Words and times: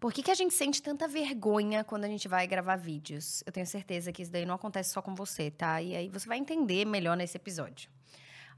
Por 0.00 0.12
que, 0.12 0.22
que 0.22 0.30
a 0.30 0.34
gente 0.34 0.52
sente 0.52 0.82
tanta 0.82 1.08
vergonha 1.08 1.82
quando 1.82 2.04
a 2.04 2.08
gente 2.08 2.28
vai 2.28 2.46
gravar 2.46 2.76
vídeos? 2.76 3.42
Eu 3.46 3.52
tenho 3.52 3.66
certeza 3.66 4.12
que 4.12 4.22
isso 4.22 4.30
daí 4.30 4.44
não 4.44 4.54
acontece 4.54 4.92
só 4.92 5.00
com 5.00 5.14
você, 5.14 5.50
tá? 5.50 5.80
E 5.80 5.96
aí 5.96 6.08
você 6.08 6.28
vai 6.28 6.38
entender 6.38 6.84
melhor 6.84 7.16
nesse 7.16 7.36
episódio. 7.36 7.88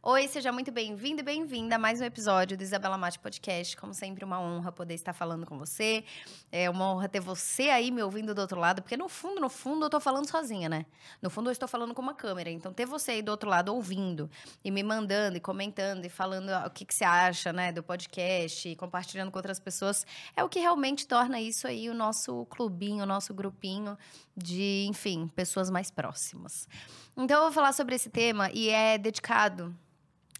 Oi, 0.08 0.28
seja 0.28 0.52
muito 0.52 0.70
bem-vindo 0.70 1.20
e 1.20 1.24
bem-vinda 1.24 1.74
a 1.74 1.78
mais 1.80 2.00
um 2.00 2.04
episódio 2.04 2.56
do 2.56 2.62
Isabela 2.62 2.96
Mate 2.96 3.18
Podcast. 3.18 3.76
Como 3.76 3.92
sempre, 3.92 4.24
uma 4.24 4.40
honra 4.40 4.70
poder 4.70 4.94
estar 4.94 5.12
falando 5.12 5.44
com 5.44 5.58
você. 5.58 6.04
É 6.52 6.70
uma 6.70 6.92
honra 6.92 7.08
ter 7.08 7.18
você 7.18 7.70
aí 7.70 7.90
me 7.90 8.00
ouvindo 8.00 8.32
do 8.32 8.40
outro 8.40 8.60
lado, 8.60 8.82
porque 8.82 8.96
no 8.96 9.08
fundo, 9.08 9.40
no 9.40 9.48
fundo, 9.48 9.86
eu 9.86 9.90
tô 9.90 9.98
falando 9.98 10.30
sozinha, 10.30 10.68
né? 10.68 10.86
No 11.20 11.28
fundo, 11.28 11.48
eu 11.48 11.52
estou 11.52 11.66
falando 11.66 11.92
com 11.92 12.00
uma 12.00 12.14
câmera. 12.14 12.48
Então, 12.48 12.72
ter 12.72 12.86
você 12.86 13.10
aí 13.10 13.20
do 13.20 13.30
outro 13.30 13.50
lado 13.50 13.74
ouvindo 13.74 14.30
e 14.64 14.70
me 14.70 14.80
mandando 14.80 15.38
e 15.38 15.40
comentando 15.40 16.04
e 16.04 16.08
falando 16.08 16.50
o 16.64 16.70
que, 16.70 16.84
que 16.84 16.94
você 16.94 17.04
acha, 17.04 17.52
né, 17.52 17.72
do 17.72 17.82
podcast 17.82 18.68
e 18.68 18.76
compartilhando 18.76 19.32
com 19.32 19.38
outras 19.40 19.58
pessoas 19.58 20.06
é 20.36 20.44
o 20.44 20.48
que 20.48 20.60
realmente 20.60 21.04
torna 21.04 21.40
isso 21.40 21.66
aí 21.66 21.90
o 21.90 21.94
nosso 21.94 22.46
clubinho, 22.46 23.02
o 23.02 23.06
nosso 23.06 23.34
grupinho 23.34 23.98
de, 24.36 24.86
enfim, 24.88 25.26
pessoas 25.34 25.68
mais 25.68 25.90
próximas. 25.90 26.68
Então, 27.16 27.38
eu 27.38 27.42
vou 27.46 27.52
falar 27.52 27.72
sobre 27.72 27.96
esse 27.96 28.08
tema 28.08 28.52
e 28.54 28.68
é 28.68 28.96
dedicado 28.96 29.76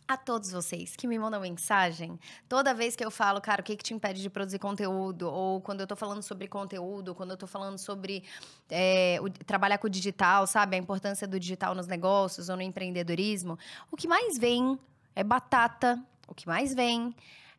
a 0.09 0.17
todos 0.17 0.53
vocês 0.53 0.95
que 0.95 1.07
me 1.07 1.19
mandam 1.19 1.41
mensagem, 1.41 2.19
toda 2.49 2.73
vez 2.73 2.95
que 2.95 3.05
eu 3.05 3.11
falo, 3.11 3.41
cara, 3.41 3.61
o 3.61 3.65
que, 3.65 3.77
que 3.77 3.83
te 3.83 3.93
impede 3.93 4.23
de 4.23 4.31
produzir 4.31 4.59
conteúdo? 4.59 5.29
Ou 5.29 5.61
quando 5.61 5.81
eu 5.81 5.87
tô 5.87 5.97
falando 5.97 6.23
sobre 6.23 6.47
conteúdo, 6.47 7.15
quando 7.15 7.33
eu 7.33 7.37
tô 7.37 7.47
falando 7.47 7.79
sobre 7.79 8.23
é, 8.71 9.19
o, 9.21 9.29
trabalhar 9.31 9.79
com 9.79 9.87
o 9.87 9.91
digital, 9.91 10.47
sabe? 10.47 10.77
A 10.77 10.79
importância 10.79 11.27
do 11.27 11.41
digital 11.41 11.75
nos 11.75 11.87
negócios 11.87 12.49
ou 12.49 12.57
no 12.57 12.63
empreendedorismo. 12.63 13.59
O 13.91 13.97
que 13.97 14.07
mais 14.07 14.39
vem 14.39 14.79
é 15.15 15.25
batata, 15.25 16.01
o 16.29 16.35
que 16.35 16.47
mais 16.47 16.75
vem 16.75 17.15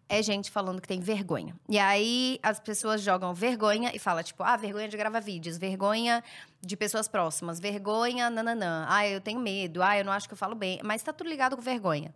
é 0.10 0.22
gente 0.24 0.50
falando 0.50 0.82
que 0.82 0.88
tem 0.88 1.00
vergonha. 1.00 1.56
E 1.68 1.78
aí 1.78 2.40
as 2.42 2.60
pessoas 2.60 3.02
jogam 3.02 3.34
vergonha 3.34 3.92
e 3.94 4.00
fala 4.00 4.24
tipo, 4.24 4.44
ah, 4.44 4.56
vergonha 4.56 4.88
de 4.88 4.96
gravar 4.96 5.20
vídeos, 5.20 5.58
vergonha 5.58 6.24
de 6.62 6.78
pessoas 6.78 7.08
próximas, 7.08 7.60
vergonha, 7.60 8.30
nananã. 8.30 8.86
Ah, 8.88 9.08
eu 9.08 9.20
tenho 9.20 9.40
medo, 9.40 9.84
ah, 9.84 9.98
eu 9.98 10.05
não 10.05 10.14
acho 10.14 10.27
que 10.27 10.34
eu 10.34 10.38
falo 10.38 10.55
bem, 10.55 10.80
mas 10.84 11.04
tá 11.04 11.12
tudo 11.12 11.30
ligado 11.30 11.55
com 11.55 11.62
vergonha. 11.62 12.14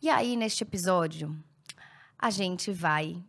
E 0.00 0.10
aí 0.10 0.36
neste 0.36 0.62
episódio 0.62 1.36
a 2.18 2.30
gente 2.30 2.72
vai 2.72 3.22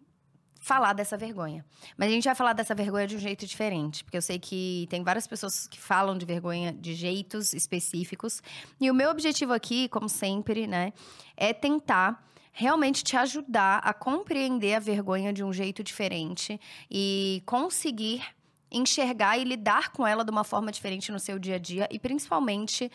falar 0.59 0.94
dessa 0.94 1.17
vergonha. 1.17 1.66
Mas 1.97 2.07
a 2.07 2.11
gente 2.13 2.23
vai 2.23 2.35
falar 2.35 2.53
dessa 2.53 2.73
vergonha 2.73 3.05
de 3.05 3.17
um 3.17 3.19
jeito 3.19 3.45
diferente, 3.45 4.02
porque 4.03 4.16
eu 4.16 4.22
sei 4.22 4.39
que 4.39 4.88
tem 4.89 5.03
várias 5.03 5.28
pessoas 5.28 5.67
que 5.67 5.78
falam 5.78 6.17
de 6.17 6.25
vergonha 6.25 6.72
de 6.72 6.95
jeitos 6.95 7.53
específicos. 7.53 8.41
E 8.80 8.89
o 8.89 8.94
meu 8.94 9.09
objetivo 9.09 9.52
aqui, 9.52 9.89
como 9.89 10.07
sempre, 10.07 10.66
né, 10.66 10.94
é 11.35 11.53
tentar 11.53 12.23
realmente 12.53 13.03
te 13.03 13.17
ajudar 13.17 13.79
a 13.79 13.93
compreender 13.93 14.75
a 14.75 14.79
vergonha 14.79 15.33
de 15.33 15.43
um 15.43 15.51
jeito 15.51 15.83
diferente 15.83 16.61
e 16.89 17.41
conseguir 17.45 18.23
enxergar 18.71 19.37
e 19.37 19.43
lidar 19.43 19.89
com 19.89 20.05
ela 20.05 20.23
de 20.23 20.31
uma 20.31 20.43
forma 20.43 20.71
diferente 20.71 21.11
no 21.11 21.19
seu 21.19 21.37
dia 21.37 21.55
a 21.55 21.59
dia 21.59 21.87
e 21.91 21.99
principalmente 21.99 22.91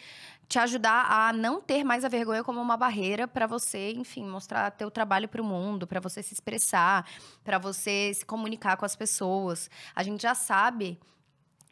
te 0.49 0.59
ajudar 0.59 1.07
a 1.11 1.33
não 1.33 1.61
ter 1.61 1.85
mais 1.85 2.05
a 2.05 2.09
vergonha 2.09 2.43
como 2.43 2.61
uma 2.61 2.77
barreira 2.77 3.29
para 3.29 3.47
você, 3.47 3.93
enfim, 3.93 4.25
mostrar 4.25 4.71
teu 4.71 4.91
trabalho 4.91 5.29
para 5.29 5.43
o 5.43 5.45
mundo, 5.45 5.87
para 5.87 6.01
você 6.01 6.23
se 6.23 6.33
expressar, 6.33 7.07
para 7.45 7.59
você 7.59 8.13
se 8.15 8.25
comunicar 8.25 8.77
com 8.77 8.85
as 8.85 8.97
pessoas. 8.97 9.71
A 9.95 10.03
gente 10.03 10.23
já 10.23 10.35
sabe 10.35 10.99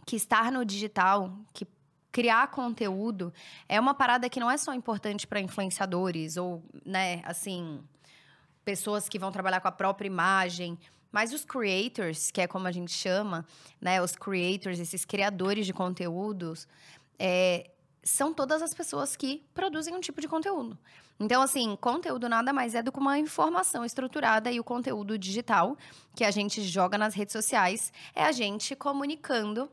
que 0.05 0.15
estar 0.15 0.53
no 0.53 0.65
digital, 0.65 1.33
que 1.55 1.67
criar 2.11 2.47
conteúdo 2.49 3.33
é 3.69 3.79
uma 3.79 3.95
parada 3.95 4.29
que 4.29 4.41
não 4.41 4.51
é 4.51 4.57
só 4.57 4.73
importante 4.73 5.27
para 5.27 5.41
influenciadores 5.41 6.37
ou, 6.37 6.62
né, 6.85 7.23
assim, 7.25 7.81
pessoas 8.65 9.09
que 9.09 9.19
vão 9.19 9.31
trabalhar 9.31 9.61
com 9.61 9.69
a 9.69 9.73
própria 9.73 10.07
imagem, 10.07 10.79
mas 11.12 11.33
os 11.33 11.45
creators, 11.45 12.31
que 12.31 12.41
é 12.41 12.47
como 12.47 12.67
a 12.67 12.73
gente 12.73 12.93
chama, 12.93 13.47
né, 13.81 14.03
os 14.03 14.17
creators, 14.17 14.79
esses 14.79 15.05
criadores 15.05 15.67
de 15.67 15.73
conteúdos, 15.73 16.67
é, 17.19 17.71
são 18.03 18.33
todas 18.33 18.62
as 18.62 18.73
pessoas 18.75 19.17
que 19.17 19.45
produzem 19.55 19.95
um 19.95 20.01
tipo 20.01 20.21
de 20.21 20.28
conteúdo. 20.28 20.78
Então, 21.19 21.41
assim, 21.41 21.75
conteúdo 21.77 22.28
nada 22.28 22.53
mais 22.53 22.75
é 22.75 22.83
do 22.83 22.93
que 22.93 22.99
uma 22.99 23.19
informação 23.19 23.84
estruturada 23.84 24.50
e 24.50 24.61
o 24.61 24.65
conteúdo 24.65 25.19
digital 25.19 25.77
que 26.15 26.25
a 26.25 26.31
gente 26.31 26.62
joga 26.62 26.99
nas 26.99 27.15
redes 27.15 27.33
sociais 27.33 27.93
é 28.15 28.25
a 28.25 28.33
gente 28.33 28.77
comunicando 28.77 29.71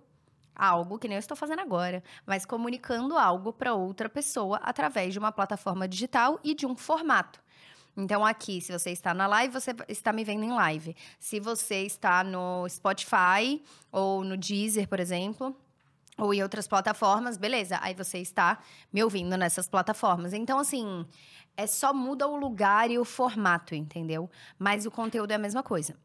algo 0.56 1.00
que 1.00 1.08
nem 1.08 1.16
eu 1.16 1.20
estou 1.20 1.36
fazendo 1.38 1.62
agora, 1.62 2.04
mas 2.26 2.46
comunicando 2.46 3.18
algo 3.18 3.52
para 3.54 3.74
outra 3.74 4.10
pessoa 4.10 4.58
através 4.64 5.14
de 5.14 5.20
uma 5.20 5.32
plataforma 5.32 5.88
digital 5.88 6.40
e 6.44 6.54
de 6.54 6.66
um 6.66 6.76
formato. 6.76 7.42
Então, 7.96 8.26
aqui, 8.26 8.60
se 8.60 8.72
você 8.72 8.90
está 8.90 9.14
na 9.14 9.28
live, 9.28 9.54
você 9.54 9.72
está 9.88 10.12
me 10.12 10.24
vendo 10.24 10.44
em 10.44 10.52
live. 10.52 10.96
Se 11.20 11.40
você 11.40 11.84
está 11.84 12.24
no 12.24 12.68
Spotify 12.68 13.64
ou 13.92 14.24
no 14.24 14.36
Deezer, 14.36 14.88
por 14.88 15.00
exemplo, 15.00 15.56
ou 16.18 16.34
em 16.34 16.42
outras 16.42 16.68
plataformas, 16.68 17.38
beleza. 17.38 17.78
Aí 17.82 17.94
você 17.94 18.18
está 18.18 18.60
me 18.92 19.04
ouvindo 19.04 19.38
nessas 19.38 19.68
plataformas. 19.68 20.34
Então, 20.34 20.58
assim, 20.58 21.06
é 21.56 21.68
só 21.68 21.94
muda 21.94 22.28
o 22.28 22.36
lugar 22.36 22.90
e 22.90 22.98
o 22.98 23.06
formato, 23.06 23.76
entendeu? 23.76 24.30
Mas 24.58 24.86
o 24.86 24.92
conteúdo 24.92 25.32
é 25.32 25.36
a 25.36 25.40
mesma 25.40 25.62
coisa. 25.62 25.96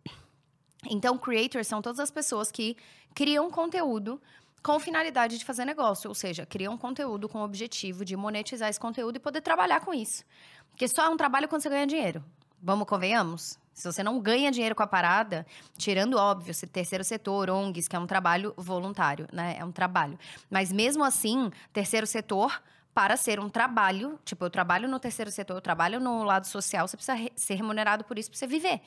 Então, 0.86 1.18
creators 1.18 1.66
são 1.66 1.82
todas 1.82 1.98
as 1.98 2.10
pessoas 2.10 2.50
que 2.50 2.76
criam 3.14 3.50
conteúdo 3.50 4.20
com 4.62 4.78
finalidade 4.78 5.38
de 5.38 5.44
fazer 5.44 5.64
negócio, 5.64 6.08
ou 6.08 6.14
seja, 6.14 6.44
criam 6.44 6.76
conteúdo 6.76 7.28
com 7.28 7.38
o 7.38 7.44
objetivo 7.44 8.04
de 8.04 8.16
monetizar 8.16 8.68
esse 8.68 8.78
conteúdo 8.78 9.16
e 9.16 9.20
poder 9.20 9.40
trabalhar 9.40 9.80
com 9.80 9.94
isso. 9.94 10.24
Porque 10.70 10.86
só 10.86 11.04
é 11.04 11.08
um 11.08 11.16
trabalho 11.16 11.48
quando 11.48 11.62
você 11.62 11.68
ganha 11.68 11.86
dinheiro. 11.86 12.24
Vamos, 12.62 12.86
convenhamos? 12.86 13.58
Se 13.72 13.90
você 13.90 14.02
não 14.02 14.18
ganha 14.18 14.50
dinheiro 14.50 14.74
com 14.74 14.82
a 14.82 14.86
parada, 14.86 15.46
tirando, 15.76 16.14
óbvio, 16.14 16.52
se 16.52 16.66
terceiro 16.66 17.04
setor, 17.04 17.48
ONGs, 17.48 17.86
que 17.86 17.94
é 17.94 17.98
um 17.98 18.06
trabalho 18.06 18.52
voluntário, 18.56 19.28
né? 19.32 19.56
É 19.58 19.64
um 19.64 19.70
trabalho. 19.70 20.18
Mas 20.50 20.72
mesmo 20.72 21.04
assim, 21.04 21.50
terceiro 21.72 22.06
setor, 22.06 22.60
para 22.92 23.16
ser 23.16 23.38
um 23.38 23.48
trabalho, 23.48 24.18
tipo, 24.24 24.44
eu 24.44 24.50
trabalho 24.50 24.88
no 24.88 24.98
terceiro 24.98 25.30
setor, 25.30 25.54
eu 25.54 25.60
trabalho 25.60 26.00
no 26.00 26.24
lado 26.24 26.48
social, 26.48 26.88
você 26.88 26.96
precisa 26.96 27.16
ser 27.36 27.54
remunerado 27.54 28.02
por 28.02 28.18
isso 28.18 28.28
para 28.28 28.38
você 28.38 28.46
viver. 28.48 28.80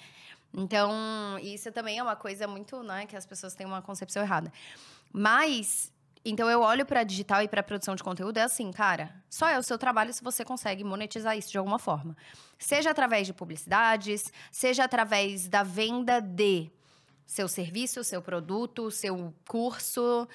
Então, 0.54 0.92
isso 1.42 1.72
também 1.72 1.98
é 1.98 2.04
uma 2.04 2.16
coisa 2.16 2.48
muito, 2.48 2.84
né, 2.84 3.06
que 3.06 3.16
as 3.16 3.26
pessoas 3.26 3.56
têm 3.56 3.66
uma 3.66 3.82
concepção 3.82 4.22
errada. 4.22 4.52
Mas 5.14 5.92
então 6.24 6.50
eu 6.50 6.62
olho 6.62 6.86
para 6.86 7.04
digital 7.04 7.42
e 7.42 7.48
para 7.48 7.64
produção 7.64 7.96
de 7.96 8.04
conteúdo 8.04 8.38
é 8.38 8.44
assim, 8.44 8.72
cara, 8.72 9.16
só 9.28 9.48
é 9.48 9.58
o 9.58 9.64
seu 9.64 9.78
trabalho 9.78 10.14
se 10.14 10.24
você 10.24 10.46
consegue 10.46 10.84
monetizar 10.84 11.36
isso 11.36 11.50
de 11.50 11.58
alguma 11.58 11.80
forma. 11.80 12.16
Seja 12.60 12.92
através 12.92 13.26
de 13.26 13.34
publicidades, 13.34 14.32
seja 14.52 14.84
através 14.84 15.48
da 15.48 15.64
venda 15.64 16.20
de 16.22 16.70
seu 17.26 17.48
serviço, 17.48 18.04
seu 18.04 18.22
produto, 18.22 18.92
seu 18.92 19.34
curso, 19.48 20.28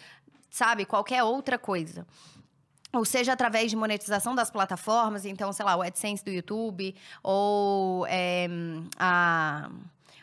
sabe, 0.51 0.85
qualquer 0.85 1.23
outra 1.23 1.57
coisa. 1.57 2.05
Ou 2.93 3.05
seja, 3.05 3.35
através 3.35 3.71
de 3.71 3.77
monetização 3.77 4.35
das 4.35 4.51
plataformas, 4.51 5.25
então, 5.25 5.53
sei 5.53 5.65
lá, 5.65 5.77
o 5.77 5.83
AdSense 5.83 6.25
do 6.25 6.31
YouTube, 6.31 6.97
ou 7.23 8.07
é, 8.09 8.49
a, 8.99 9.71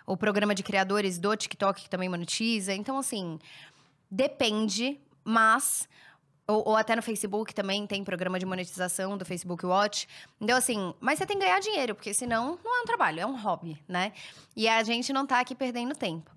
o 0.05 0.17
programa 0.17 0.53
de 0.53 0.63
criadores 0.63 1.17
do 1.17 1.35
TikTok 1.35 1.83
que 1.83 1.89
também 1.89 2.09
monetiza. 2.09 2.73
Então, 2.73 2.97
assim, 2.97 3.39
depende 4.09 4.99
mas 5.23 5.87
ou, 6.45 6.61
ou, 6.69 6.75
até 6.75 6.93
no 6.93 7.01
Facebook 7.01 7.53
também 7.55 7.87
tem 7.87 8.03
programa 8.03 8.37
de 8.37 8.45
monetização 8.45 9.17
do 9.17 9.23
Facebook 9.23 9.65
Watch. 9.65 10.07
Então, 10.41 10.57
assim, 10.57 10.93
mas 10.99 11.17
você 11.17 11.25
tem 11.25 11.39
que 11.39 11.45
ganhar 11.45 11.59
dinheiro, 11.59 11.95
porque 11.95 12.13
senão 12.13 12.59
não 12.63 12.79
é 12.79 12.81
um 12.81 12.85
trabalho, 12.85 13.21
é 13.21 13.25
um 13.25 13.39
hobby, 13.39 13.81
né? 13.87 14.11
E 14.53 14.67
a 14.67 14.83
gente 14.83 15.13
não 15.13 15.25
tá 15.25 15.39
aqui 15.39 15.55
perdendo 15.55 15.95
tempo. 15.95 16.29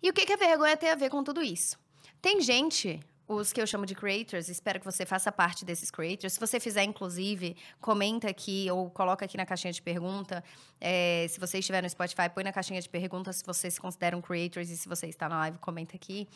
E 0.00 0.08
o 0.08 0.12
que, 0.12 0.24
que 0.24 0.32
a 0.32 0.36
vergonha 0.36 0.76
tem 0.76 0.90
a 0.90 0.94
ver 0.94 1.10
com 1.10 1.24
tudo 1.24 1.42
isso? 1.42 1.76
Tem 2.22 2.40
gente, 2.40 3.00
os 3.28 3.52
que 3.52 3.60
eu 3.60 3.66
chamo 3.66 3.84
de 3.84 3.94
creators, 3.94 4.48
espero 4.48 4.80
que 4.80 4.86
você 4.86 5.04
faça 5.04 5.30
parte 5.30 5.64
desses 5.64 5.90
creators. 5.90 6.32
Se 6.32 6.40
você 6.40 6.58
fizer, 6.58 6.82
inclusive, 6.82 7.56
comenta 7.80 8.28
aqui 8.28 8.68
ou 8.70 8.90
coloca 8.90 9.26
aqui 9.26 9.36
na 9.36 9.44
caixinha 9.44 9.72
de 9.72 9.82
pergunta. 9.82 10.42
É, 10.80 11.26
se 11.28 11.38
você 11.38 11.58
estiver 11.58 11.82
no 11.82 11.90
Spotify, 11.90 12.30
põe 12.34 12.42
na 12.42 12.52
caixinha 12.52 12.80
de 12.80 12.88
perguntas 12.88 13.36
se 13.36 13.44
vocês 13.44 13.74
se 13.74 13.80
consideram 13.80 14.22
creators 14.22 14.70
e 14.70 14.76
se 14.76 14.88
você 14.88 15.06
está 15.06 15.28
na 15.28 15.36
live, 15.38 15.58
comenta 15.58 15.94
aqui 15.94 16.26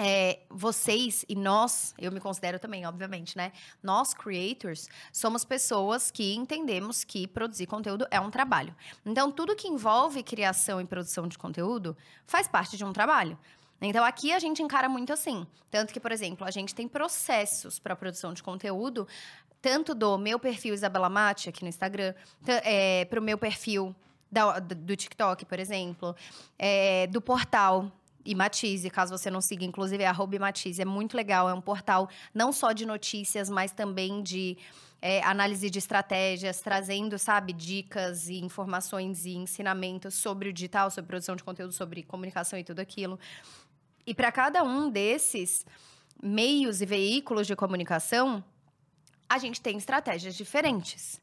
é, 0.00 0.38
vocês 0.48 1.24
e 1.28 1.34
nós, 1.34 1.92
eu 1.98 2.12
me 2.12 2.20
considero 2.20 2.60
também, 2.60 2.86
obviamente, 2.86 3.36
né? 3.36 3.50
Nós, 3.82 4.14
creators, 4.14 4.88
somos 5.12 5.44
pessoas 5.44 6.08
que 6.08 6.34
entendemos 6.36 7.02
que 7.02 7.26
produzir 7.26 7.66
conteúdo 7.66 8.06
é 8.08 8.20
um 8.20 8.30
trabalho. 8.30 8.74
Então, 9.04 9.32
tudo 9.32 9.56
que 9.56 9.66
envolve 9.66 10.22
criação 10.22 10.80
e 10.80 10.84
produção 10.84 11.26
de 11.26 11.36
conteúdo 11.36 11.96
faz 12.24 12.46
parte 12.46 12.76
de 12.76 12.84
um 12.84 12.92
trabalho. 12.92 13.36
Então, 13.80 14.04
aqui 14.04 14.32
a 14.32 14.38
gente 14.38 14.62
encara 14.62 14.88
muito 14.88 15.12
assim. 15.12 15.46
Tanto 15.70 15.92
que, 15.92 16.00
por 16.00 16.10
exemplo, 16.10 16.46
a 16.46 16.50
gente 16.50 16.74
tem 16.74 16.88
processos 16.88 17.78
para 17.78 17.94
produção 17.94 18.32
de 18.32 18.42
conteúdo, 18.42 19.06
tanto 19.60 19.94
do 19.94 20.18
meu 20.18 20.38
perfil 20.38 20.74
Isabela 20.74 21.08
Mate 21.08 21.48
aqui 21.48 21.62
no 21.62 21.68
Instagram, 21.68 22.14
é, 22.46 23.04
para 23.04 23.20
o 23.20 23.22
meu 23.22 23.38
perfil 23.38 23.94
da, 24.30 24.58
do 24.58 24.96
TikTok, 24.96 25.44
por 25.44 25.58
exemplo, 25.58 26.14
é, 26.58 27.06
do 27.06 27.20
portal 27.20 27.90
e 28.24 28.34
Matize, 28.34 28.90
caso 28.90 29.16
você 29.16 29.30
não 29.30 29.40
siga, 29.40 29.64
inclusive 29.64 30.04
é 30.04 30.38
Matize. 30.38 30.82
É 30.82 30.84
muito 30.84 31.16
legal, 31.16 31.48
é 31.48 31.54
um 31.54 31.60
portal 31.60 32.08
não 32.34 32.52
só 32.52 32.72
de 32.72 32.84
notícias, 32.84 33.48
mas 33.48 33.72
também 33.72 34.22
de 34.22 34.58
é, 35.00 35.22
análise 35.22 35.70
de 35.70 35.78
estratégias, 35.78 36.60
trazendo, 36.60 37.18
sabe, 37.18 37.52
dicas 37.52 38.28
e 38.28 38.38
informações 38.38 39.24
e 39.24 39.34
ensinamentos 39.34 40.14
sobre 40.14 40.48
o 40.48 40.52
digital, 40.52 40.90
sobre 40.90 41.08
produção 41.08 41.36
de 41.36 41.44
conteúdo, 41.44 41.72
sobre 41.72 42.02
comunicação 42.02 42.58
e 42.58 42.64
tudo 42.64 42.80
aquilo. 42.80 43.18
E 44.08 44.14
para 44.14 44.32
cada 44.32 44.64
um 44.64 44.88
desses 44.88 45.66
meios 46.22 46.80
e 46.80 46.86
veículos 46.86 47.46
de 47.46 47.54
comunicação, 47.54 48.42
a 49.28 49.36
gente 49.36 49.60
tem 49.60 49.76
estratégias 49.76 50.34
diferentes. 50.34 51.20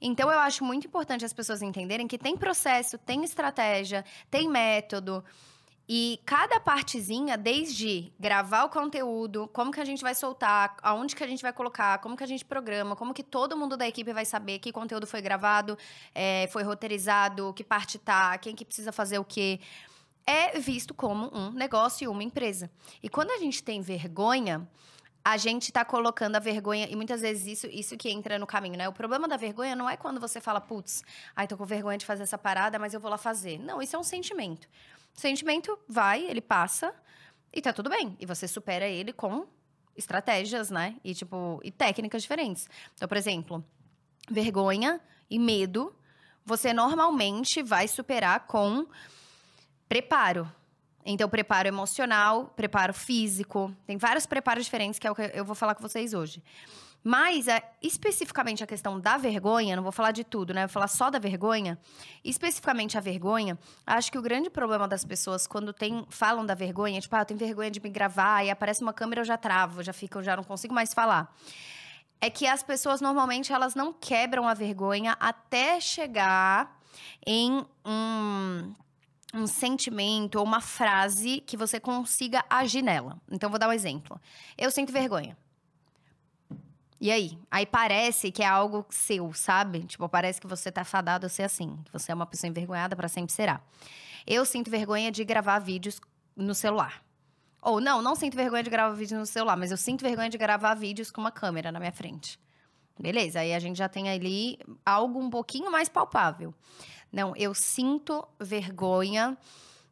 Então, 0.00 0.28
eu 0.28 0.40
acho 0.40 0.64
muito 0.64 0.88
importante 0.88 1.24
as 1.24 1.32
pessoas 1.32 1.62
entenderem 1.62 2.08
que 2.08 2.18
tem 2.18 2.36
processo, 2.36 2.98
tem 2.98 3.22
estratégia, 3.22 4.04
tem 4.28 4.48
método. 4.48 5.24
E 5.88 6.18
cada 6.26 6.58
partezinha, 6.58 7.38
desde 7.38 8.12
gravar 8.18 8.64
o 8.64 8.70
conteúdo, 8.70 9.48
como 9.52 9.70
que 9.70 9.80
a 9.80 9.84
gente 9.84 10.02
vai 10.02 10.16
soltar, 10.16 10.76
aonde 10.82 11.14
que 11.14 11.22
a 11.22 11.28
gente 11.28 11.42
vai 11.42 11.52
colocar, 11.52 11.98
como 11.98 12.16
que 12.16 12.24
a 12.24 12.26
gente 12.26 12.44
programa, 12.44 12.96
como 12.96 13.14
que 13.14 13.22
todo 13.22 13.56
mundo 13.56 13.76
da 13.76 13.86
equipe 13.86 14.12
vai 14.12 14.24
saber 14.24 14.58
que 14.58 14.72
conteúdo 14.72 15.06
foi 15.06 15.22
gravado, 15.22 15.78
é, 16.12 16.48
foi 16.48 16.64
roteirizado, 16.64 17.54
que 17.54 17.62
parte 17.62 18.00
tá, 18.00 18.36
quem 18.36 18.56
que 18.56 18.64
precisa 18.64 18.90
fazer 18.90 19.20
o 19.20 19.24
quê, 19.24 19.60
é 20.26 20.58
visto 20.58 20.92
como 20.92 21.30
um 21.32 21.52
negócio 21.52 22.04
e 22.04 22.08
uma 22.08 22.22
empresa. 22.22 22.70
E 23.02 23.08
quando 23.08 23.30
a 23.30 23.38
gente 23.38 23.62
tem 23.62 23.80
vergonha, 23.80 24.68
a 25.24 25.36
gente 25.36 25.72
tá 25.72 25.84
colocando 25.84 26.36
a 26.36 26.38
vergonha, 26.38 26.86
e 26.88 26.94
muitas 26.94 27.20
vezes 27.20 27.46
isso, 27.46 27.66
isso 27.66 27.96
que 27.96 28.08
entra 28.08 28.38
no 28.38 28.46
caminho, 28.46 28.76
né? 28.76 28.88
O 28.88 28.92
problema 28.92 29.26
da 29.26 29.36
vergonha 29.36 29.74
não 29.74 29.90
é 29.90 29.96
quando 29.96 30.20
você 30.20 30.40
fala, 30.40 30.60
putz, 30.60 31.02
ai, 31.34 31.46
tô 31.46 31.56
com 31.56 31.64
vergonha 31.64 31.98
de 31.98 32.06
fazer 32.06 32.22
essa 32.22 32.38
parada, 32.38 32.78
mas 32.78 32.94
eu 32.94 33.00
vou 33.00 33.10
lá 33.10 33.18
fazer. 33.18 33.58
Não, 33.58 33.82
isso 33.82 33.96
é 33.96 33.98
um 33.98 34.04
sentimento. 34.04 34.68
O 35.16 35.20
sentimento 35.20 35.78
vai, 35.88 36.24
ele 36.24 36.40
passa 36.40 36.94
e 37.52 37.60
tá 37.60 37.72
tudo 37.72 37.90
bem. 37.90 38.16
E 38.20 38.26
você 38.26 38.46
supera 38.46 38.86
ele 38.86 39.12
com 39.12 39.46
estratégias, 39.96 40.70
né? 40.70 40.96
E 41.02 41.14
tipo, 41.14 41.60
e 41.64 41.70
técnicas 41.70 42.22
diferentes. 42.22 42.68
Então, 42.94 43.08
por 43.08 43.16
exemplo, 43.16 43.64
vergonha 44.30 45.00
e 45.28 45.38
medo, 45.38 45.94
você 46.44 46.72
normalmente 46.72 47.62
vai 47.62 47.88
superar 47.88 48.46
com 48.46 48.86
preparo. 49.88 50.50
Então, 51.04 51.28
preparo 51.28 51.68
emocional, 51.68 52.52
preparo 52.56 52.92
físico. 52.92 53.72
Tem 53.86 53.96
vários 53.96 54.26
preparos 54.26 54.64
diferentes 54.64 54.98
que 54.98 55.06
é 55.06 55.10
o 55.10 55.14
que 55.14 55.30
eu 55.34 55.44
vou 55.44 55.54
falar 55.54 55.74
com 55.74 55.82
vocês 55.82 56.12
hoje. 56.12 56.42
Mas, 57.08 57.46
é, 57.46 57.62
especificamente 57.80 58.64
a 58.64 58.66
questão 58.66 58.98
da 58.98 59.16
vergonha, 59.16 59.76
não 59.76 59.82
vou 59.84 59.92
falar 59.92 60.10
de 60.10 60.24
tudo, 60.24 60.52
né? 60.52 60.62
Vou 60.62 60.72
falar 60.72 60.88
só 60.88 61.08
da 61.08 61.20
vergonha. 61.20 61.78
Especificamente 62.24 62.98
a 62.98 63.00
vergonha, 63.00 63.56
acho 63.86 64.10
que 64.10 64.18
o 64.18 64.22
grande 64.22 64.50
problema 64.50 64.88
das 64.88 65.04
pessoas 65.04 65.46
quando 65.46 65.72
tem, 65.72 66.04
falam 66.10 66.44
da 66.44 66.52
vergonha, 66.52 67.00
tipo, 67.00 67.14
ah, 67.14 67.20
eu 67.20 67.24
tenho 67.24 67.38
vergonha 67.38 67.70
de 67.70 67.78
me 67.78 67.88
gravar, 67.88 68.44
e 68.44 68.50
aparece 68.50 68.82
uma 68.82 68.92
câmera, 68.92 69.20
eu 69.20 69.24
já 69.24 69.36
travo, 69.36 69.84
já 69.84 69.92
fico, 69.92 70.18
eu 70.18 70.24
já 70.24 70.34
não 70.34 70.42
consigo 70.42 70.74
mais 70.74 70.92
falar. 70.92 71.32
É 72.20 72.28
que 72.28 72.44
as 72.44 72.64
pessoas 72.64 73.00
normalmente 73.00 73.52
elas 73.52 73.76
não 73.76 73.92
quebram 73.92 74.48
a 74.48 74.54
vergonha 74.54 75.16
até 75.20 75.78
chegar 75.80 76.76
em 77.24 77.64
um 77.84 78.74
um 79.34 79.46
sentimento 79.46 80.36
ou 80.36 80.44
uma 80.44 80.60
frase 80.60 81.40
que 81.40 81.56
você 81.56 81.80
consiga 81.80 82.44
agir 82.48 82.82
nela. 82.82 83.20
Então, 83.30 83.50
vou 83.50 83.58
dar 83.58 83.68
um 83.68 83.72
exemplo. 83.72 84.20
Eu 84.56 84.70
sinto 84.70 84.92
vergonha. 84.92 85.36
E 87.00 87.10
aí? 87.10 87.38
Aí 87.50 87.66
parece 87.66 88.32
que 88.32 88.42
é 88.42 88.46
algo 88.46 88.86
seu, 88.88 89.32
sabe? 89.32 89.80
Tipo, 89.84 90.08
parece 90.08 90.40
que 90.40 90.46
você 90.46 90.72
tá 90.72 90.84
fadado 90.84 91.26
a 91.26 91.28
ser 91.28 91.42
assim. 91.42 91.78
Que 91.84 91.92
você 91.92 92.10
é 92.10 92.14
uma 92.14 92.26
pessoa 92.26 92.48
envergonhada 92.48 92.96
para 92.96 93.08
sempre 93.08 93.32
será. 93.32 93.60
Eu 94.26 94.44
sinto 94.44 94.70
vergonha 94.70 95.12
de 95.12 95.24
gravar 95.24 95.58
vídeos 95.58 96.00
no 96.34 96.54
celular. 96.54 97.02
Ou 97.60 97.80
não, 97.80 98.00
não 98.00 98.14
sinto 98.14 98.36
vergonha 98.36 98.62
de 98.62 98.70
gravar 98.70 98.94
vídeos 98.94 99.18
no 99.18 99.26
celular, 99.26 99.56
mas 99.56 99.70
eu 99.70 99.76
sinto 99.76 100.02
vergonha 100.02 100.30
de 100.30 100.38
gravar 100.38 100.74
vídeos 100.74 101.10
com 101.10 101.20
uma 101.20 101.32
câmera 101.32 101.70
na 101.70 101.78
minha 101.78 101.92
frente. 101.92 102.38
Beleza, 102.98 103.40
aí 103.40 103.52
a 103.52 103.58
gente 103.58 103.76
já 103.76 103.88
tem 103.88 104.08
ali 104.08 104.58
algo 104.84 105.20
um 105.20 105.28
pouquinho 105.28 105.70
mais 105.70 105.88
palpável. 105.88 106.54
Não, 107.16 107.34
eu 107.34 107.54
sinto 107.54 108.28
vergonha 108.38 109.38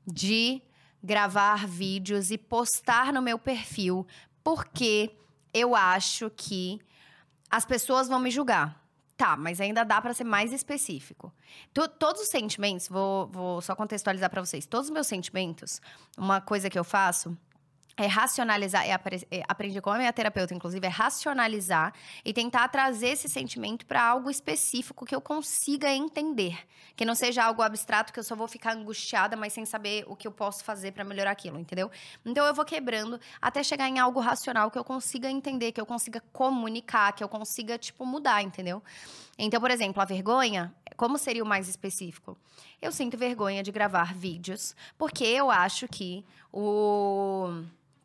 de 0.07 0.61
gravar 1.03 1.67
vídeos 1.67 2.31
e 2.31 2.37
postar 2.37 3.15
no 3.15 3.23
meu 3.23 3.39
perfil, 3.39 4.07
porque 4.43 5.11
eu 5.51 5.75
acho 5.75 6.29
que 6.37 6.79
as 7.51 7.65
pessoas 7.65 8.09
vão 8.09 8.21
me 8.21 8.31
julgar. 8.31 8.79
Tá, 9.17 9.39
mas 9.39 9.59
ainda 9.59 9.85
dá 9.85 10.03
para 10.03 10.13
ser 10.13 10.25
mais 10.25 10.53
específico. 10.53 11.33
todos 11.99 12.21
os 12.21 12.29
sentimentos, 12.29 12.89
vou, 12.89 13.27
vou 13.29 13.63
só 13.63 13.75
contextualizar 13.75 14.29
para 14.29 14.45
vocês. 14.45 14.67
Todos 14.67 14.89
os 14.89 14.93
meus 14.93 15.07
sentimentos, 15.07 15.81
uma 16.19 16.43
coisa 16.43 16.69
que 16.69 16.79
eu 16.79 16.85
faço 16.85 17.35
é 17.97 18.07
racionalizar, 18.07 18.85
é, 18.85 18.93
é, 19.31 19.43
aprendi 19.49 19.81
com 19.81 19.91
a 19.91 19.99
minha 19.99 20.13
terapeuta, 20.13 20.53
inclusive, 20.53 20.85
é 20.87 20.91
racionalizar 20.91 21.93
e 22.25 22.33
tentar 22.33 22.69
trazer 22.69 23.09
esse 23.09 23.29
sentimento 23.29 23.87
para 23.87 24.03
algo 24.03 24.31
específico 24.31 25.07
que 25.07 25.15
eu 25.15 25.21
consiga 25.21 25.89
entender. 25.91 26.59
Que 26.97 27.05
não 27.05 27.15
seja 27.15 27.45
algo 27.45 27.63
abstrato 27.63 28.13
que 28.13 28.19
eu 28.19 28.25
só 28.25 28.35
vou 28.35 28.49
ficar 28.49 28.75
angustiada, 28.75 29.37
mas 29.37 29.53
sem 29.53 29.65
saber 29.65 30.05
o 30.09 30.17
que 30.17 30.27
eu 30.27 30.33
posso 30.33 30.65
fazer 30.65 30.93
para 30.93 31.05
melhorar 31.05 31.31
aquilo, 31.31 31.59
entendeu? 31.59 31.91
Então 32.25 32.45
eu 32.47 32.55
vou 32.55 32.65
quebrando 32.65 33.21
até 33.41 33.63
chegar 33.63 33.89
em 33.89 33.99
algo 33.99 34.21
racional 34.21 34.71
que 34.71 34.79
eu 34.79 34.85
consiga 34.85 35.31
entender, 35.31 35.73
que 35.73 35.81
eu 35.81 35.87
consiga 35.87 36.21
comunicar, 36.33 37.13
que 37.13 37.23
eu 37.23 37.29
consiga, 37.29 37.79
tipo, 37.79 38.05
mudar, 38.05 38.43
entendeu? 38.43 38.83
Então, 39.39 39.61
por 39.61 39.71
exemplo, 39.71 40.01
a 40.01 40.05
vergonha, 40.05 40.73
como 40.97 41.19
seria 41.19 41.43
o 41.43 41.47
mais 41.47 41.69
específico? 41.69 42.37
Eu 42.81 42.93
sinto 42.93 43.17
vergonha 43.17 43.63
de 43.63 43.73
gravar 43.73 44.15
vídeos, 44.15 44.77
porque 44.97 45.25
eu 45.25 45.51
acho 45.51 45.89
que 45.89 46.25
o 46.53 47.65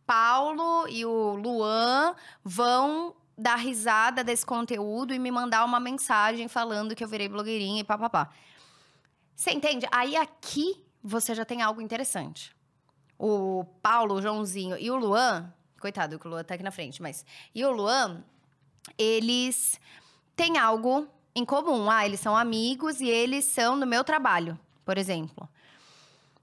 Paulo 0.10 0.88
e 0.88 1.06
o 1.06 1.36
Luan 1.36 2.16
vão 2.44 3.16
dar 3.38 3.58
risada 3.58 4.24
desse 4.24 4.44
conteúdo 4.44 5.14
e 5.14 5.20
me 5.20 5.30
mandar 5.30 5.64
uma 5.64 5.80
mensagem 5.80 6.48
falando 6.48 6.96
que 6.96 7.04
eu 7.04 7.08
virei 7.08 7.30
blogueirinha 7.30 7.82
e 7.82 7.84
papapá. 7.84 8.32
Você 9.36 9.52
entende? 9.52 9.86
Aí 9.92 10.16
aqui 10.16 10.84
você 11.04 11.36
já 11.36 11.46
tem 11.46 11.62
algo 11.62 11.80
interessante. 11.80 12.52
O 13.20 13.64
Paulo, 13.84 14.16
o 14.16 14.22
Joãozinho 14.22 14.80
e 14.80 14.90
o 14.90 14.96
Luan, 14.96 15.54
coitado 15.80 16.18
que 16.18 16.26
o 16.26 16.30
Luan 16.32 16.44
tá 16.44 16.56
aqui 16.56 16.64
na 16.64 16.72
frente, 16.72 17.04
mas. 17.04 17.24
E 17.54 17.64
o 17.64 17.70
Luan, 17.70 18.24
eles 18.98 19.80
têm 20.36 20.58
algo 20.58 21.08
em 21.36 21.46
comum. 21.46 21.88
Ah, 21.88 22.04
eles 22.04 22.20
são 22.20 22.36
amigos 22.36 23.00
e 23.00 23.08
eles 23.08 23.46
são 23.46 23.80
do 23.80 23.86
meu 23.86 24.04
trabalho, 24.04 24.60
por 24.84 24.98
exemplo. 24.98 25.48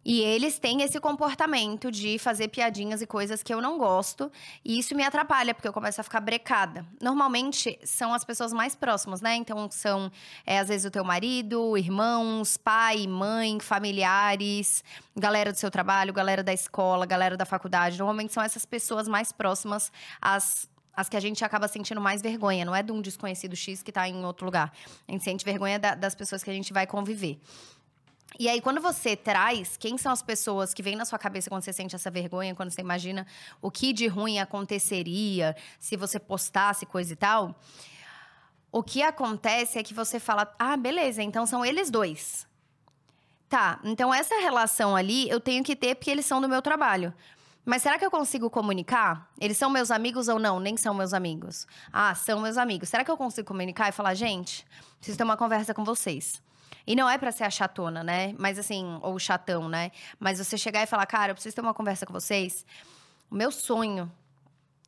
E 0.09 0.21
eles 0.21 0.57
têm 0.57 0.83
esse 0.83 1.01
comportamento 1.01 1.91
de 1.91 2.17
fazer 2.17 2.47
piadinhas 2.47 3.03
e 3.03 3.07
coisas 3.09 3.43
que 3.43 3.53
eu 3.53 3.61
não 3.61 3.77
gosto. 3.77 4.31
E 4.65 4.79
isso 4.79 4.95
me 4.95 5.03
atrapalha, 5.03 5.53
porque 5.53 5.67
eu 5.67 5.73
começo 5.73 6.01
a 6.01 6.05
ficar 6.05 6.21
brecada. 6.21 6.87
Normalmente 7.03 7.77
são 7.83 8.15
as 8.15 8.23
pessoas 8.23 8.53
mais 8.53 8.77
próximas, 8.77 9.21
né? 9.21 9.35
Então 9.35 9.69
são, 9.69 10.09
é, 10.47 10.61
às 10.61 10.69
vezes, 10.69 10.87
o 10.87 10.93
teu 10.93 11.03
marido, 11.03 11.77
irmãos, 11.77 12.57
pai, 12.57 13.05
mãe, 13.09 13.59
familiares, 13.59 14.85
galera 15.17 15.51
do 15.51 15.59
seu 15.59 15.73
trabalho, 15.73 16.13
galera 16.13 16.45
da 16.45 16.53
escola, 16.53 17.05
galera 17.05 17.37
da 17.37 17.45
faculdade. 17.45 17.99
Normalmente 17.99 18.33
são 18.33 18.45
essas 18.45 18.65
pessoas 18.65 19.09
mais 19.09 19.33
próximas 19.33 19.91
às 20.23 20.69
as 20.97 21.11
que 21.11 21.17
a 21.17 21.21
gente 21.21 21.45
acaba 21.45 21.69
sentindo 21.69 22.01
mais 22.01 22.23
vergonha, 22.23 22.65
não 22.65 22.75
é 22.75 22.83
de 22.83 22.91
um 22.91 23.03
desconhecido 23.03 23.55
X 23.55 23.83
que 23.83 23.91
está 23.91 24.09
em 24.09 24.25
outro 24.25 24.47
lugar. 24.47 24.73
A 25.07 25.13
gente 25.13 25.23
sente 25.23 25.45
vergonha 25.45 25.79
da, 25.79 25.95
das 25.95 26.15
pessoas 26.15 26.43
que 26.43 26.49
a 26.49 26.55
gente 26.55 26.73
vai 26.73 26.87
conviver. 26.87 27.39
E 28.39 28.49
aí, 28.49 28.61
quando 28.61 28.81
você 28.81 29.17
traz 29.17 29.77
quem 29.79 29.97
são 29.97 30.13
as 30.13 30.23
pessoas 30.23 30.75
que 30.75 30.83
vêm 30.83 30.95
na 30.95 31.07
sua 31.07 31.19
cabeça 31.19 31.49
quando 31.49 31.63
você 31.63 31.73
sente 31.73 31.95
essa 31.95 32.11
vergonha, 32.11 32.55
quando 32.55 32.71
você 32.71 32.83
imagina 32.83 33.27
o 33.63 33.71
que 33.71 33.93
de 33.95 34.07
ruim 34.07 34.39
aconteceria 34.39 35.57
se 35.79 35.97
você 35.97 36.19
postasse 36.19 36.85
coisa 36.85 37.15
e 37.15 37.17
tal, 37.17 37.59
o 38.71 38.83
que 38.83 39.03
acontece 39.03 39.79
é 39.79 39.83
que 39.83 39.95
você 39.95 40.21
fala: 40.21 40.55
ah, 40.59 40.77
beleza, 40.77 41.23
então 41.23 41.47
são 41.47 41.65
eles 41.65 41.91
dois. 41.91 42.47
Tá, 43.49 43.81
então 43.85 44.13
essa 44.13 44.35
relação 44.41 44.95
ali 44.97 45.29
eu 45.31 45.41
tenho 45.41 45.63
que 45.65 45.77
ter 45.77 45.95
porque 45.95 46.11
eles 46.11 46.27
são 46.27 46.41
do 46.41 46.49
meu 46.49 46.61
trabalho. 46.61 47.15
Mas 47.65 47.83
será 47.83 47.99
que 47.99 48.05
eu 48.05 48.11
consigo 48.11 48.51
comunicar? 48.51 49.29
Eles 49.41 49.57
são 49.57 49.71
meus 49.71 49.91
amigos 49.91 50.29
ou 50.29 50.39
não? 50.39 50.61
Nem 50.61 50.77
são 50.77 50.95
meus 50.95 51.13
amigos. 51.13 51.67
Ah, 51.93 52.15
são 52.15 52.39
meus 52.39 52.57
amigos. 52.57 52.89
Será 52.89 53.03
que 53.03 53.11
eu 53.11 53.17
consigo 53.17 53.49
comunicar 53.49 53.89
e 53.89 53.93
falar, 53.93 54.15
gente, 54.15 54.65
preciso 54.99 55.19
ter 55.19 55.25
uma 55.25 55.37
conversa 55.37 55.75
com 55.75 55.85
vocês? 55.85 56.41
E 56.87 56.95
não 56.95 57.09
é 57.09 57.19
para 57.19 57.33
ser 57.33 57.45
a 57.45 57.51
chatona, 57.51 58.05
né? 58.05 58.35
Mas 58.39 58.59
assim, 58.59 58.99
ou 59.03 59.19
chatão, 59.19 59.69
né? 59.69 59.91
Mas 60.19 60.39
você 60.39 60.57
chegar 60.57 60.83
e 60.83 60.87
falar, 60.87 61.07
cara, 61.07 61.33
eu 61.33 61.35
preciso 61.35 61.57
ter 61.57 61.63
uma 61.63 61.75
conversa 61.75 62.07
com 62.07 62.13
vocês. 62.13 62.65
O 63.31 63.35
meu 63.35 63.51
sonho 63.51 64.11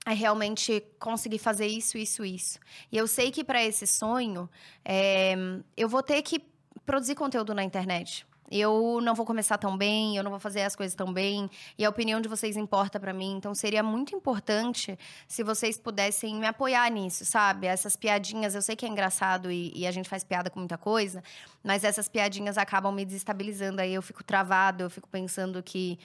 é 0.07 0.15
realmente 0.15 0.83
conseguir 0.99 1.39
fazer 1.39 1.67
isso, 1.67 1.99
isso, 1.99 2.25
isso. 2.25 2.59
E 2.93 2.97
eu 2.97 3.07
sei 3.07 3.31
que 3.33 3.43
para 3.43 3.63
esse 3.63 3.87
sonho, 3.87 4.49
é, 4.85 5.35
eu 5.77 5.89
vou 5.89 6.03
ter 6.03 6.23
que 6.23 6.41
produzir 6.87 7.15
conteúdo 7.15 7.53
na 7.53 7.65
internet 7.65 8.28
eu 8.51 9.01
não 9.03 9.15
vou 9.15 9.27
começar 9.27 9.59
tão 9.59 9.77
bem, 9.77 10.17
eu 10.17 10.23
não 10.23 10.31
vou 10.31 10.41
fazer 10.41 10.63
as 10.63 10.75
coisas 10.75 10.95
tão 10.95 11.13
bem, 11.13 11.51
e 11.77 11.85
a 11.85 11.89
opinião 11.89 12.21
de 12.21 12.29
vocês 12.29 12.57
importa 12.57 12.99
para 12.99 13.13
mim. 13.13 13.37
Então 13.37 13.55
seria 13.55 13.83
muito 13.83 14.15
importante 14.15 14.99
se 15.27 15.43
vocês 15.43 15.79
pudessem 15.79 16.35
me 16.37 16.47
apoiar 16.47 16.91
nisso, 16.91 17.25
sabe? 17.25 17.67
Essas 17.67 17.97
piadinhas, 17.97 18.55
eu 18.55 18.63
sei 18.63 18.77
que 18.77 18.87
é 18.87 18.89
engraçado 18.89 19.51
e, 19.51 19.73
e 19.75 19.87
a 19.87 19.91
gente 19.91 20.09
faz 20.09 20.25
piada 20.25 20.51
com 20.51 20.59
muita 20.59 20.79
coisa, 20.79 21.23
mas 21.63 21.85
essas 21.85 22.09
piadinhas 22.09 22.59
acabam 22.59 22.95
me 22.95 23.05
desestabilizando. 23.05 23.81
Aí 23.81 23.95
eu 23.95 24.03
fico 24.03 24.25
travado, 24.25 24.83
eu 24.83 24.91
fico 24.91 25.09
pensando 25.09 25.63
que 25.63 25.99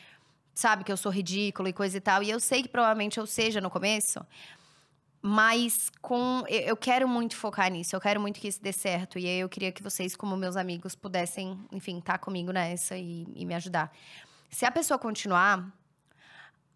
sabe, 0.53 0.83
que 0.83 0.91
eu 0.91 0.97
sou 0.97 1.11
ridículo 1.11 1.67
e 1.67 1.73
coisa 1.73 1.97
e 1.97 2.01
tal. 2.01 2.21
E 2.21 2.29
eu 2.29 2.39
sei 2.39 2.61
que 2.61 2.69
provavelmente 2.69 3.19
eu 3.19 3.25
seja 3.25 3.59
no 3.59 3.69
começo. 3.69 4.25
Mas 5.25 5.89
com 6.01 6.43
eu 6.49 6.75
quero 6.75 7.07
muito 7.07 7.37
focar 7.37 7.71
nisso, 7.71 7.95
eu 7.95 8.01
quero 8.01 8.19
muito 8.19 8.41
que 8.41 8.47
isso 8.49 8.61
dê 8.61 8.73
certo. 8.73 9.17
E 9.17 9.25
aí 9.25 9.39
eu 9.39 9.47
queria 9.47 9.71
que 9.71 9.81
vocês, 9.81 10.17
como 10.17 10.35
meus 10.35 10.57
amigos, 10.57 10.95
pudessem, 10.95 11.57
enfim, 11.71 11.99
estar 11.99 12.13
tá 12.13 12.19
comigo 12.19 12.51
nessa 12.51 12.97
e, 12.97 13.25
e 13.33 13.45
me 13.45 13.55
ajudar. 13.55 13.89
Se 14.49 14.65
a 14.65 14.71
pessoa 14.71 14.99
continuar, 14.99 15.65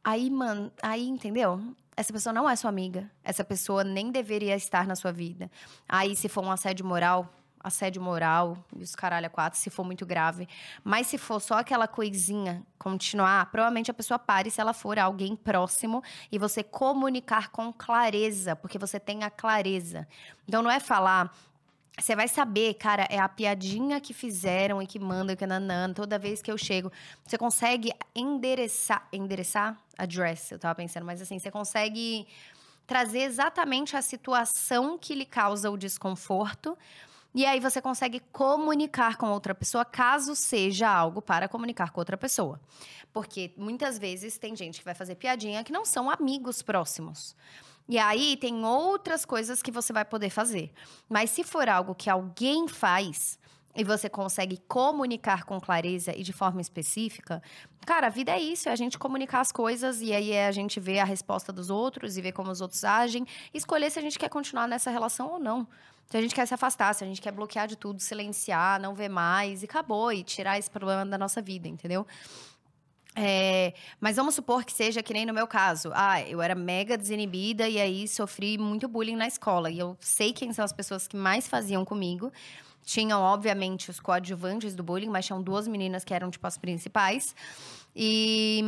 aí, 0.01 0.29
mano, 0.29 0.71
aí, 0.81 1.05
entendeu? 1.05 1.61
Essa 1.97 2.13
pessoa 2.13 2.31
não 2.31 2.49
é 2.49 2.55
sua 2.55 2.69
amiga. 2.69 3.11
Essa 3.21 3.43
pessoa 3.43 3.83
nem 3.83 4.11
deveria 4.11 4.55
estar 4.55 4.87
na 4.87 4.95
sua 4.95 5.11
vida. 5.11 5.51
Aí, 5.89 6.15
se 6.15 6.29
for 6.29 6.41
um 6.41 6.49
assédio 6.49 6.85
moral, 6.85 7.29
assédio 7.67 8.01
moral, 8.01 8.57
e 8.75 8.81
os 8.81 8.95
caralho 8.95 9.27
a 9.27 9.29
quatro, 9.29 9.59
se 9.59 9.69
for 9.69 9.83
muito 9.83 10.05
grave. 10.05 10.47
Mas 10.83 11.07
se 11.07 11.17
for 11.17 11.39
só 11.39 11.59
aquela 11.59 11.87
coisinha 11.87 12.63
continuar, 12.79 13.51
provavelmente 13.51 13.91
a 13.91 13.93
pessoa 13.93 14.17
pare 14.17 14.49
se 14.49 14.59
ela 14.59 14.73
for 14.73 14.97
alguém 14.97 15.35
próximo 15.35 16.03
e 16.31 16.39
você 16.39 16.63
comunicar 16.63 17.49
com 17.49 17.71
clareza, 17.71 18.55
porque 18.55 18.77
você 18.77 18.99
tem 18.99 19.23
a 19.23 19.29
clareza. 19.29 20.07
Então 20.47 20.63
não 20.63 20.71
é 20.71 20.79
falar. 20.79 21.31
Você 21.99 22.15
vai 22.15 22.27
saber, 22.27 22.75
cara, 22.75 23.07
é 23.09 23.17
a 23.17 23.27
piadinha 23.27 23.99
que 23.99 24.13
fizeram 24.13 24.81
e 24.81 24.85
que 24.85 24.99
mandam, 24.99 25.35
que 25.35 25.45
nanã, 25.47 25.91
toda 25.91 26.19
vez 26.19 26.43
que 26.43 26.51
eu 26.51 26.57
chego. 26.57 26.91
Você 27.25 27.37
consegue 27.39 27.91
endereçar. 28.15 29.07
Endereçar? 29.11 29.75
Address, 29.97 30.51
eu 30.51 30.59
tava 30.59 30.75
pensando, 30.75 31.05
mas 31.05 31.21
assim, 31.21 31.39
você 31.39 31.49
consegue 31.49 32.27
trazer 32.87 33.19
exatamente 33.19 33.97
a 33.97 34.01
situação 34.01 34.97
que 34.97 35.13
lhe 35.13 35.25
causa 35.25 35.69
o 35.69 35.77
desconforto 35.77 36.77
e 37.37 37.45
aí 37.45 37.59
você 37.59 37.79
consegue 37.79 38.19
comunicar 38.31 39.15
com 39.15 39.29
outra 39.29 39.53
pessoa, 39.53 39.85
caso 39.85 40.35
seja 40.35 40.89
algo 40.89 41.21
para 41.21 41.47
comunicar 41.47 41.91
com 41.91 42.01
outra 42.01 42.17
pessoa. 42.17 42.59
Porque 43.13 43.53
muitas 43.55 43.99
vezes 43.99 44.39
tem 44.39 44.55
gente 44.55 44.79
que 44.79 44.85
vai 44.85 44.95
fazer 44.95 45.13
piadinha 45.13 45.63
que 45.63 45.71
não 45.71 45.85
são 45.85 46.09
amigos 46.09 46.63
próximos. 46.63 47.35
E 47.87 47.99
aí 47.99 48.37
tem 48.37 48.65
outras 48.65 49.23
coisas 49.23 49.61
que 49.61 49.69
você 49.69 49.93
vai 49.93 50.03
poder 50.03 50.31
fazer. 50.31 50.73
Mas 51.07 51.29
se 51.29 51.43
for 51.43 51.69
algo 51.69 51.93
que 51.93 52.09
alguém 52.09 52.67
faz, 52.67 53.37
e 53.75 53.83
você 53.83 54.09
consegue 54.09 54.57
comunicar 54.67 55.43
com 55.43 55.61
clareza 55.61 56.17
e 56.17 56.23
de 56.23 56.33
forma 56.33 56.59
específica, 56.59 57.43
cara, 57.85 58.07
a 58.07 58.09
vida 58.09 58.31
é 58.31 58.41
isso, 58.41 58.67
é 58.67 58.71
a 58.71 58.75
gente 58.75 58.97
comunicar 58.97 59.41
as 59.41 59.51
coisas 59.51 60.01
e 60.01 60.11
aí 60.11 60.31
é 60.31 60.47
a 60.47 60.51
gente 60.51 60.79
ver 60.79 60.97
a 60.97 61.05
resposta 61.05 61.53
dos 61.53 61.69
outros 61.69 62.17
e 62.17 62.21
ver 62.21 62.31
como 62.31 62.49
os 62.49 62.61
outros 62.61 62.83
agem, 62.83 63.27
escolher 63.53 63.91
se 63.91 63.99
a 63.99 64.01
gente 64.01 64.17
quer 64.17 64.29
continuar 64.29 64.67
nessa 64.67 64.89
relação 64.89 65.33
ou 65.33 65.39
não. 65.39 65.67
Se 66.09 66.17
a 66.17 66.21
gente 66.21 66.33
quer 66.33 66.45
se 66.47 66.53
afastar, 66.53 66.93
se 66.93 67.03
a 67.03 67.07
gente 67.07 67.21
quer 67.21 67.31
bloquear 67.31 67.67
de 67.67 67.75
tudo, 67.75 67.99
silenciar, 67.99 68.79
não 68.79 68.95
ver 68.95 69.09
mais 69.09 69.61
e 69.61 69.65
acabou, 69.65 70.11
e 70.11 70.23
tirar 70.23 70.57
esse 70.57 70.69
problema 70.69 71.05
da 71.05 71.17
nossa 71.17 71.41
vida, 71.41 71.67
entendeu? 71.67 72.07
É, 73.19 73.73
mas 73.99 74.15
vamos 74.15 74.35
supor 74.35 74.63
que 74.63 74.71
seja 74.71 75.01
que 75.01 75.11
nem 75.11 75.25
no 75.25 75.33
meu 75.33 75.47
caso. 75.47 75.91
Ah, 75.93 76.21
eu 76.21 76.39
era 76.39 76.53
mega 76.53 76.95
desinibida 76.95 77.67
e 77.67 77.79
aí 77.79 78.07
sofri 78.07 78.59
muito 78.59 78.87
bullying 78.87 79.15
na 79.15 79.27
escola. 79.27 79.71
E 79.71 79.79
eu 79.79 79.97
sei 79.99 80.31
quem 80.31 80.53
são 80.53 80.63
as 80.63 80.71
pessoas 80.71 81.07
que 81.07 81.17
mais 81.17 81.47
faziam 81.47 81.83
comigo. 81.83 82.31
Tinham, 82.83 83.19
obviamente, 83.19 83.89
os 83.89 83.99
coadjuvantes 83.99 84.75
do 84.75 84.83
bullying, 84.83 85.09
mas 85.09 85.25
tinham 85.25 85.41
duas 85.41 85.67
meninas 85.67 86.03
que 86.03 86.13
eram, 86.13 86.29
tipo, 86.29 86.45
as 86.45 86.57
principais. 86.57 87.35
E. 87.95 88.63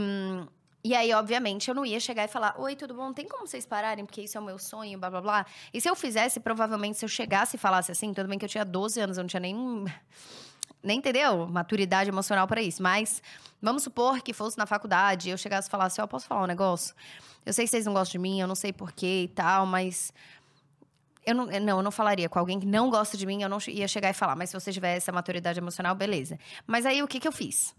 E 0.90 0.96
aí, 0.96 1.14
obviamente, 1.14 1.68
eu 1.68 1.76
não 1.76 1.86
ia 1.86 2.00
chegar 2.00 2.24
e 2.26 2.28
falar: 2.28 2.56
Oi, 2.58 2.76
tudo 2.76 2.96
bom? 2.96 3.14
Tem 3.14 3.28
como 3.28 3.46
vocês 3.46 3.64
pararem? 3.64 4.04
Porque 4.04 4.22
isso 4.22 4.36
é 4.36 4.42
o 4.42 4.44
meu 4.44 4.58
sonho, 4.58 4.98
blá 4.98 5.08
blá 5.08 5.22
blá. 5.22 5.46
E 5.72 5.80
se 5.80 5.88
eu 5.88 5.96
fizesse, 5.96 6.40
provavelmente, 6.40 6.98
se 6.98 7.06
eu 7.06 7.10
chegasse 7.10 7.58
e 7.58 7.60
falasse 7.60 7.92
assim, 7.92 8.12
tudo 8.12 8.28
bem 8.28 8.40
que 8.40 8.46
eu 8.46 8.50
tinha 8.50 8.66
12 8.66 9.00
anos, 9.00 9.16
eu 9.16 9.22
não 9.22 9.28
tinha 9.28 9.40
nem. 9.40 9.86
Nem 10.82 10.98
entendeu? 10.98 11.46
Maturidade 11.46 12.10
emocional 12.10 12.48
para 12.48 12.60
isso. 12.60 12.82
Mas 12.82 13.22
vamos 13.62 13.84
supor 13.84 14.24
que 14.24 14.34
fosse 14.34 14.58
na 14.58 14.66
faculdade, 14.66 15.30
eu 15.30 15.38
chegasse 15.38 15.68
e 15.68 15.72
falasse: 15.72 16.02
Ó, 16.02 16.06
oh, 16.06 16.08
posso 16.08 16.26
falar 16.26 16.42
um 16.42 16.48
negócio? 16.48 16.96
Eu 17.46 17.54
sei 17.54 17.66
que 17.66 17.70
vocês 17.70 17.86
não 17.86 17.94
gostam 17.94 18.14
de 18.14 18.18
mim, 18.18 18.42
eu 18.42 18.48
não 18.48 18.56
sei 18.56 18.74
porquê 18.74 19.26
e 19.26 19.28
tal, 19.28 19.68
mas. 19.68 20.12
Eu 21.24 21.36
não, 21.36 21.46
não, 21.46 21.78
eu 21.78 21.84
não 21.84 21.92
falaria 21.92 22.28
com 22.28 22.40
alguém 22.40 22.60
que 22.60 22.66
não 22.66 22.90
gosta 22.90 23.16
de 23.16 23.28
mim, 23.28 23.44
eu 23.44 23.50
não 23.50 23.60
ia 23.68 23.88
chegar 23.88 24.10
e 24.10 24.14
falar, 24.14 24.36
mas 24.36 24.50
se 24.50 24.60
você 24.60 24.74
tiver 24.74 24.98
essa 24.98 25.12
maturidade 25.12 25.60
emocional, 25.60 25.94
beleza. 25.94 26.40
Mas 26.66 26.84
aí 26.84 27.04
o 27.04 27.08
que, 27.08 27.20
que 27.20 27.28
eu 27.28 27.32
fiz? 27.32 27.76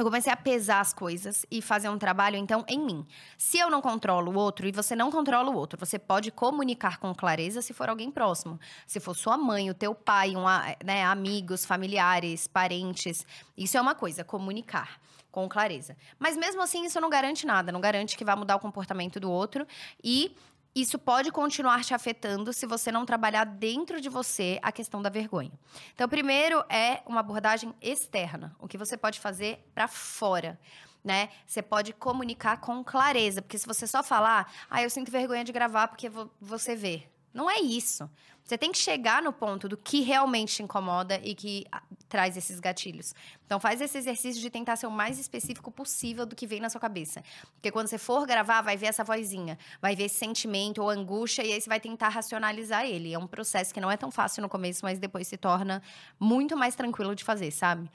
Eu 0.00 0.04
comecei 0.04 0.32
a 0.32 0.36
pesar 0.36 0.80
as 0.80 0.92
coisas 0.92 1.44
e 1.50 1.60
fazer 1.60 1.88
um 1.88 1.98
trabalho, 1.98 2.36
então, 2.36 2.64
em 2.68 2.78
mim. 2.78 3.06
Se 3.36 3.58
eu 3.58 3.70
não 3.70 3.80
controlo 3.80 4.32
o 4.32 4.36
outro 4.36 4.66
e 4.66 4.72
você 4.72 4.94
não 4.94 5.10
controla 5.10 5.50
o 5.50 5.56
outro, 5.56 5.78
você 5.78 5.98
pode 5.98 6.30
comunicar 6.30 6.98
com 6.98 7.14
clareza 7.14 7.62
se 7.62 7.72
for 7.72 7.88
alguém 7.88 8.10
próximo. 8.10 8.58
Se 8.86 9.00
for 9.00 9.14
sua 9.14 9.36
mãe, 9.36 9.70
o 9.70 9.74
teu 9.74 9.94
pai, 9.94 10.36
um, 10.36 10.44
né, 10.84 11.04
amigos, 11.04 11.64
familiares, 11.64 12.46
parentes. 12.46 13.26
Isso 13.56 13.76
é 13.76 13.80
uma 13.80 13.94
coisa, 13.94 14.24
comunicar 14.24 15.00
com 15.30 15.48
clareza. 15.48 15.96
Mas 16.18 16.36
mesmo 16.36 16.62
assim, 16.62 16.84
isso 16.84 17.00
não 17.00 17.10
garante 17.10 17.46
nada, 17.46 17.70
não 17.70 17.80
garante 17.80 18.16
que 18.16 18.24
vai 18.24 18.34
mudar 18.34 18.56
o 18.56 18.60
comportamento 18.60 19.20
do 19.20 19.30
outro. 19.30 19.66
E 20.02 20.34
isso 20.80 20.98
pode 20.98 21.30
continuar 21.30 21.82
te 21.84 21.94
afetando 21.94 22.52
se 22.52 22.66
você 22.66 22.92
não 22.92 23.06
trabalhar 23.06 23.44
dentro 23.44 24.00
de 24.00 24.08
você 24.08 24.58
a 24.62 24.70
questão 24.70 25.00
da 25.00 25.08
vergonha. 25.08 25.52
Então, 25.94 26.08
primeiro 26.08 26.64
é 26.68 27.02
uma 27.06 27.20
abordagem 27.20 27.74
externa, 27.80 28.54
o 28.58 28.68
que 28.68 28.78
você 28.78 28.96
pode 28.96 29.20
fazer 29.20 29.66
para 29.74 29.88
fora. 29.88 30.58
Né? 31.02 31.30
Você 31.46 31.62
pode 31.62 31.92
comunicar 31.92 32.60
com 32.60 32.84
clareza, 32.84 33.40
porque 33.40 33.56
se 33.56 33.66
você 33.66 33.86
só 33.86 34.02
falar, 34.02 34.52
ah, 34.68 34.82
eu 34.82 34.90
sinto 34.90 35.10
vergonha 35.10 35.44
de 35.44 35.52
gravar 35.52 35.88
porque 35.88 36.10
você 36.40 36.74
vê. 36.74 37.08
Não 37.32 37.50
é 37.50 37.60
isso. 37.60 38.08
Você 38.48 38.56
tem 38.56 38.72
que 38.72 38.78
chegar 38.78 39.22
no 39.22 39.30
ponto 39.30 39.68
do 39.68 39.76
que 39.76 40.00
realmente 40.00 40.56
te 40.56 40.62
incomoda 40.62 41.20
e 41.22 41.34
que 41.34 41.66
ah, 41.70 41.82
traz 42.08 42.34
esses 42.34 42.58
gatilhos. 42.58 43.14
Então 43.44 43.60
faz 43.60 43.78
esse 43.82 43.98
exercício 43.98 44.40
de 44.40 44.48
tentar 44.48 44.76
ser 44.76 44.86
o 44.86 44.90
mais 44.90 45.18
específico 45.18 45.70
possível 45.70 46.24
do 46.24 46.34
que 46.34 46.46
vem 46.46 46.58
na 46.58 46.70
sua 46.70 46.80
cabeça. 46.80 47.22
Porque 47.52 47.70
quando 47.70 47.88
você 47.88 47.98
for 47.98 48.26
gravar, 48.26 48.62
vai 48.62 48.74
ver 48.74 48.86
essa 48.86 49.04
vozinha, 49.04 49.58
vai 49.82 49.94
ver 49.94 50.04
esse 50.04 50.14
sentimento 50.14 50.80
ou 50.80 50.88
angústia 50.88 51.44
e 51.44 51.52
aí 51.52 51.60
você 51.60 51.68
vai 51.68 51.78
tentar 51.78 52.08
racionalizar 52.08 52.86
ele. 52.86 53.12
É 53.12 53.18
um 53.18 53.26
processo 53.26 53.74
que 53.74 53.80
não 53.80 53.90
é 53.90 53.98
tão 53.98 54.10
fácil 54.10 54.40
no 54.40 54.48
começo, 54.48 54.80
mas 54.82 54.98
depois 54.98 55.28
se 55.28 55.36
torna 55.36 55.82
muito 56.18 56.56
mais 56.56 56.74
tranquilo 56.74 57.14
de 57.14 57.24
fazer, 57.24 57.50
sabe? 57.50 57.90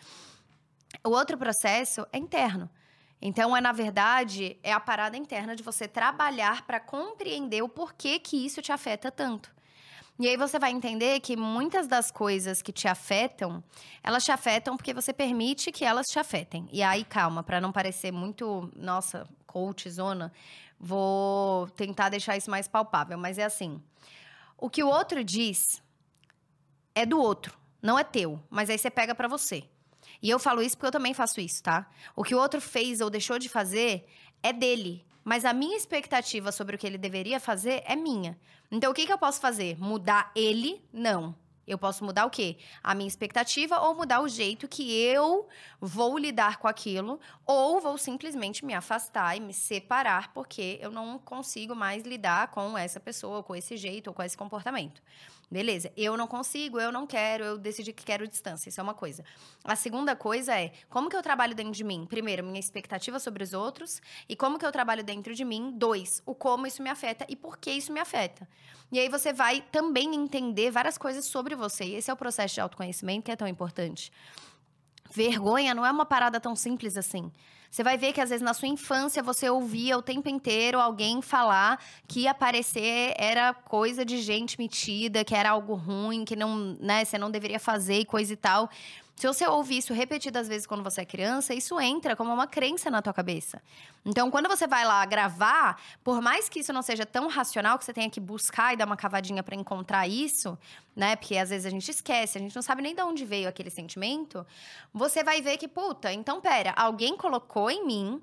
O 1.04 1.10
outro 1.10 1.36
processo 1.36 2.06
é 2.14 2.20
interno. 2.20 2.70
Então, 3.26 3.56
é 3.56 3.62
na 3.62 3.72
verdade, 3.72 4.58
é 4.62 4.74
a 4.74 4.82
parada 4.82 5.16
interna 5.16 5.56
de 5.56 5.64
você 5.64 5.88
trabalhar 5.88 6.68
para 6.68 6.78
compreender 6.78 7.62
o 7.62 7.70
porquê 7.70 8.20
que 8.20 8.46
isso 8.46 8.62
te 8.62 8.70
afeta 8.70 9.10
tanto. 9.10 9.50
E 10.20 10.28
aí 10.28 10.36
você 10.36 10.60
vai 10.60 10.72
entender 10.72 11.22
que 11.22 11.38
muitas 11.38 11.88
das 11.88 12.12
coisas 12.12 12.62
que 12.62 12.74
te 12.74 12.86
afetam, 12.86 13.64
elas 14.04 14.26
te 14.26 14.32
afetam 14.34 14.76
porque 14.76 14.94
você 14.94 15.14
permite 15.14 15.72
que 15.72 15.86
elas 15.86 16.08
te 16.08 16.20
afetem. 16.20 16.68
E 16.70 16.84
aí, 16.84 17.06
calma, 17.06 17.42
para 17.42 17.62
não 17.62 17.72
parecer 17.72 18.12
muito, 18.12 18.70
nossa, 18.76 19.26
coach 19.48 19.90
zona, 19.90 20.30
vou 20.78 21.70
tentar 21.70 22.10
deixar 22.10 22.36
isso 22.36 22.52
mais 22.52 22.68
palpável, 22.68 23.18
mas 23.18 23.38
é 23.38 23.46
assim. 23.46 23.82
O 24.58 24.70
que 24.70 24.84
o 24.84 24.90
outro 24.90 25.24
diz 25.24 25.82
é 26.94 27.06
do 27.06 27.18
outro, 27.18 27.58
não 27.82 27.98
é 27.98 28.04
teu, 28.04 28.38
mas 28.50 28.70
aí 28.70 28.78
você 28.78 28.92
pega 28.92 29.16
para 29.16 29.30
você. 29.30 29.64
E 30.24 30.30
eu 30.30 30.40
falo 30.40 30.62
isso 30.62 30.78
porque 30.78 30.88
eu 30.88 30.92
também 30.92 31.14
faço 31.14 31.42
isso, 31.42 31.62
tá? 31.62 31.86
O 32.16 32.24
que 32.24 32.34
o 32.34 32.40
outro 32.40 32.62
fez 32.62 33.02
ou 33.02 33.10
deixou 33.10 33.38
de 33.38 33.50
fazer 33.50 34.06
é 34.42 34.54
dele. 34.54 35.06
Mas 35.22 35.44
a 35.44 35.52
minha 35.52 35.76
expectativa 35.76 36.50
sobre 36.50 36.78
o 36.78 36.80
que 36.80 36.88
ele 36.88 36.98
deveria 36.98 37.42
fazer 37.42 37.84
é 37.86 37.94
minha. 37.94 38.40
Então, 38.72 38.90
o 38.90 38.94
que, 38.94 39.06
que 39.06 39.12
eu 39.12 39.18
posso 39.18 39.42
fazer? 39.42 39.78
Mudar 39.78 40.32
ele? 40.34 40.82
Não. 40.94 41.36
Eu 41.66 41.78
posso 41.78 42.04
mudar 42.04 42.26
o 42.26 42.30
quê? 42.30 42.58
A 42.82 42.94
minha 42.94 43.08
expectativa 43.08 43.80
ou 43.80 43.96
mudar 43.96 44.22
o 44.22 44.28
jeito 44.28 44.68
que 44.68 44.94
eu 44.94 45.48
vou 45.80 46.18
lidar 46.18 46.58
com 46.58 46.68
aquilo, 46.68 47.20
ou 47.46 47.80
vou 47.80 47.98
simplesmente 47.98 48.66
me 48.66 48.74
afastar 48.74 49.38
e 49.38 49.40
me 49.40 49.54
separar 49.54 50.34
porque 50.34 50.78
eu 50.82 50.92
não 50.92 51.18
consigo 51.18 51.74
mais 51.74 52.04
lidar 52.04 52.48
com 52.48 52.78
essa 52.78 53.00
pessoa, 53.00 53.42
com 53.44 53.56
esse 53.56 53.78
jeito 53.78 54.08
ou 54.08 54.14
com 54.14 54.24
esse 54.24 54.38
comportamento. 54.38 55.02
Beleza, 55.54 55.92
eu 55.96 56.18
não 56.18 56.26
consigo, 56.26 56.80
eu 56.80 56.92
não 56.92 57.06
quero, 57.06 57.44
eu 57.44 57.58
decidi 57.60 57.94
que 57.94 58.04
quero 58.04 58.28
distância. 58.28 58.70
Isso 58.70 58.80
é 58.80 58.84
uma 58.84 58.96
coisa. 58.96 59.24
A 59.64 59.76
segunda 59.76 60.16
coisa 60.16 60.60
é 60.60 60.72
como 60.90 61.12
que 61.12 61.16
eu 61.16 61.22
trabalho 61.22 61.54
dentro 61.54 61.74
de 61.74 61.84
mim? 61.84 62.08
Primeiro, 62.10 62.44
minha 62.44 62.60
expectativa 62.60 63.20
sobre 63.20 63.44
os 63.44 63.54
outros. 63.54 64.02
E 64.28 64.36
como 64.36 64.58
que 64.58 64.66
eu 64.66 64.72
trabalho 64.72 65.04
dentro 65.04 65.36
de 65.36 65.46
mim? 65.46 65.72
Dois, 65.76 66.24
o 66.26 66.34
como 66.34 66.66
isso 66.66 66.82
me 66.82 66.90
afeta 66.90 67.24
e 67.30 67.36
por 67.36 67.60
que 67.60 67.70
isso 67.70 67.94
me 67.94 68.00
afeta. 68.00 68.50
E 68.92 69.00
aí 69.00 69.08
você 69.08 69.32
vai 69.32 69.62
também 69.72 70.16
entender 70.16 70.72
várias 70.72 70.98
coisas 70.98 71.24
sobre 71.26 71.54
você. 71.54 71.84
E 71.84 71.96
esse 71.98 72.10
é 72.10 72.14
o 72.16 72.18
processo 72.18 72.56
de 72.56 72.60
autoconhecimento 72.60 73.26
que 73.26 73.32
é 73.32 73.36
tão 73.36 73.48
importante. 73.48 74.12
Vergonha 75.12 75.76
não 75.76 75.86
é 75.86 75.92
uma 75.92 76.08
parada 76.08 76.40
tão 76.40 76.56
simples 76.56 76.98
assim. 76.98 77.32
Você 77.74 77.82
vai 77.82 77.98
ver 77.98 78.14
que 78.14 78.22
às 78.22 78.30
vezes 78.30 78.44
na 78.44 78.54
sua 78.54 78.68
infância 78.68 79.24
você 79.24 79.50
ouvia 79.50 79.98
o 79.98 80.02
tempo 80.04 80.30
inteiro 80.30 80.80
alguém 80.80 81.24
falar 81.24 81.84
que 82.08 82.28
aparecer 82.28 83.16
era 83.18 83.52
coisa 83.52 84.06
de 84.06 84.22
gente 84.22 84.60
metida, 84.60 85.26
que 85.26 85.34
era 85.34 85.50
algo 85.50 85.74
ruim, 85.74 86.24
que 86.24 86.36
não, 86.36 86.78
né, 86.80 87.04
você 87.04 87.18
não 87.18 87.32
deveria 87.32 87.60
fazer 87.60 87.98
e 87.98 88.06
coisa 88.06 88.32
e 88.32 88.36
tal. 88.36 88.70
Se 89.16 89.28
você 89.28 89.48
ouve 89.48 89.78
isso 89.78 89.94
repetidas 89.94 90.48
vezes 90.48 90.66
quando 90.66 90.84
você 90.84 91.02
é 91.02 91.06
criança, 91.06 91.54
isso 91.54 91.80
entra 91.80 92.16
como 92.16 92.34
uma 92.34 92.48
crença 92.48 92.90
na 92.90 93.02
tua 93.02 93.14
cabeça. 93.14 93.62
Então, 94.04 94.30
quando 94.32 94.50
você 94.50 94.68
vai 94.68 94.84
lá 94.84 95.06
gravar, 95.06 95.80
por 96.04 96.20
mais 96.22 96.50
que 96.50 96.60
isso 96.60 96.74
não 96.74 96.82
seja 96.82 97.06
tão 97.06 97.28
racional 97.28 97.78
que 97.78 97.86
você 97.86 97.94
tenha 97.94 98.10
que 98.10 98.20
buscar 98.20 98.74
e 98.74 98.78
dar 98.78 98.86
uma 98.86 98.98
cavadinha 98.98 99.44
para 99.44 99.56
encontrar 99.56 100.08
isso, 100.08 100.58
né? 100.96 101.16
Porque 101.16 101.38
às 101.38 101.52
vezes 101.52 101.66
a 101.66 101.70
gente 101.70 101.90
esquece, 101.90 102.38
a 102.38 102.42
gente 102.42 102.56
não 102.56 102.62
sabe 102.64 102.82
nem 102.82 102.96
de 102.96 103.02
onde 103.04 103.24
veio 103.24 103.48
aquele 103.48 103.70
sentimento. 103.70 104.46
Você 104.94 105.24
vai 105.24 105.42
ver 105.42 105.58
que, 105.58 105.68
puta, 105.68 106.12
então 106.12 106.42
pera, 106.42 106.74
alguém 106.76 107.16
colocou 107.16 107.70
em 107.70 107.86
mim 107.86 108.22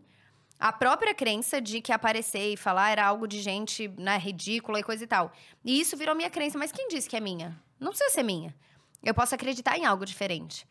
A 0.63 0.71
própria 0.73 1.15
crença 1.15 1.59
de 1.59 1.81
que 1.81 1.91
aparecer 1.91 2.53
e 2.53 2.57
falar 2.57 2.91
era 2.91 3.07
algo 3.07 3.27
de 3.27 3.41
gente 3.41 3.89
né, 3.97 4.19
ridícula 4.19 4.79
e 4.79 4.83
coisa 4.83 5.03
e 5.03 5.07
tal. 5.07 5.33
E 5.65 5.81
isso 5.81 5.97
virou 5.97 6.15
minha 6.15 6.29
crença. 6.29 6.59
Mas 6.59 6.71
quem 6.71 6.87
disse 6.89 7.09
que 7.09 7.17
é 7.17 7.21
minha? 7.21 7.59
Não 7.81 7.89
precisa 7.89 8.11
ser 8.11 8.23
minha. 8.23 8.55
Eu 9.03 9.15
posso 9.15 9.35
acreditar 9.35 9.79
em 9.79 9.87
algo 9.87 10.05
diferente. 10.05 10.69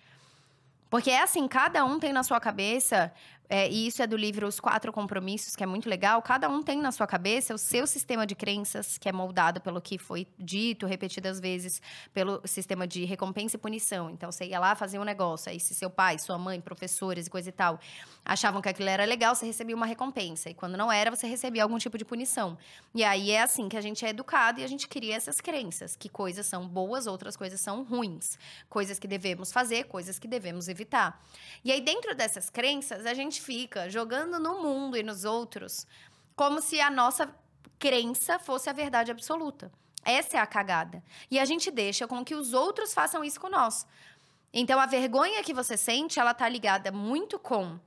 Porque 0.89 1.11
é 1.11 1.21
assim, 1.21 1.47
cada 1.47 1.85
um 1.85 1.99
tem 1.99 2.11
na 2.11 2.23
sua 2.23 2.39
cabeça 2.39 3.11
é, 3.49 3.67
e 3.67 3.87
isso 3.87 4.03
é 4.03 4.05
do 4.05 4.15
livro 4.15 4.47
Os 4.47 4.59
Quatro 4.59 4.93
Compromissos, 4.93 5.55
que 5.55 5.63
é 5.63 5.65
muito 5.65 5.89
legal. 5.89 6.21
Cada 6.21 6.47
um 6.47 6.61
tem 6.61 6.79
na 6.79 6.91
sua 6.91 7.07
cabeça 7.07 7.51
o 7.51 7.57
seu 7.57 7.87
sistema 7.87 8.27
de 8.27 8.35
crenças, 8.35 8.99
que 8.99 9.09
é 9.09 9.11
moldado 9.11 9.59
pelo 9.59 9.81
que 9.81 9.97
foi 9.97 10.27
dito 10.37 10.85
repetidas 10.85 11.39
vezes, 11.39 11.81
pelo 12.13 12.39
sistema 12.45 12.85
de 12.85 13.05
recompensa 13.05 13.55
e 13.55 13.59
punição. 13.59 14.11
Então, 14.11 14.31
você 14.31 14.45
ia 14.45 14.59
lá 14.59 14.75
fazer 14.75 14.99
um 14.99 15.03
negócio, 15.03 15.51
aí 15.51 15.59
se 15.59 15.73
seu 15.73 15.89
pai, 15.89 16.19
sua 16.19 16.37
mãe, 16.37 16.61
professores 16.61 17.25
e 17.25 17.29
coisa 17.29 17.49
e 17.49 17.51
tal, 17.51 17.79
achavam 18.23 18.61
que 18.61 18.69
aquilo 18.69 18.87
era 18.87 19.03
legal, 19.03 19.33
você 19.33 19.47
recebia 19.47 19.75
uma 19.75 19.87
recompensa. 19.87 20.51
E 20.51 20.53
quando 20.53 20.77
não 20.77 20.91
era, 20.91 21.09
você 21.09 21.25
recebia 21.25 21.63
algum 21.63 21.79
tipo 21.79 21.97
de 21.97 22.05
punição. 22.05 22.55
E 22.93 23.03
aí 23.03 23.31
é 23.31 23.41
assim 23.41 23.67
que 23.67 23.77
a 23.77 23.81
gente 23.81 24.05
é 24.05 24.09
educado 24.09 24.59
e 24.59 24.63
a 24.63 24.67
gente 24.67 24.87
cria 24.87 25.15
essas 25.15 25.41
crenças, 25.41 25.95
que 25.95 26.07
coisas 26.07 26.45
são 26.45 26.67
boas, 26.67 27.07
outras 27.07 27.35
coisas 27.35 27.59
são 27.59 27.81
ruins. 27.83 28.37
Coisas 28.69 28.99
que 28.99 29.07
devemos 29.07 29.51
fazer, 29.51 29.85
coisas 29.85 30.19
que 30.19 30.27
devemos 30.27 30.67
evitar. 30.67 31.19
E 31.65 31.71
aí, 31.71 31.81
dentro 31.81 32.13
dessas 32.13 32.51
crenças, 32.51 33.07
a 33.07 33.13
gente 33.15 33.38
fica 33.39 33.89
jogando 33.89 34.39
no 34.39 34.61
mundo 34.61 34.97
e 34.97 35.03
nos 35.03 35.25
outros 35.25 35.87
como 36.35 36.61
se 36.61 36.79
a 36.79 36.89
nossa 36.89 37.35
crença 37.77 38.39
fosse 38.39 38.69
a 38.69 38.73
verdade 38.73 39.11
absoluta. 39.11 39.69
Essa 40.05 40.37
é 40.37 40.39
a 40.39 40.47
cagada. 40.47 41.03
E 41.29 41.37
a 41.37 41.43
gente 41.43 41.69
deixa 41.69 42.07
com 42.07 42.23
que 42.23 42.33
os 42.33 42.53
outros 42.53 42.93
façam 42.93 43.25
isso 43.25 43.41
com 43.41 43.49
nós. 43.49 43.85
Então 44.53 44.79
a 44.79 44.85
vergonha 44.85 45.43
que 45.43 45.53
você 45.53 45.75
sente, 45.75 46.17
ela 46.17 46.33
tá 46.33 46.47
ligada 46.47 46.93
muito 46.93 47.37
com 47.37 47.77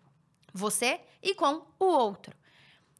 você 0.53 1.01
e 1.23 1.35
com 1.35 1.63
o 1.79 1.85
outro. 1.87 2.37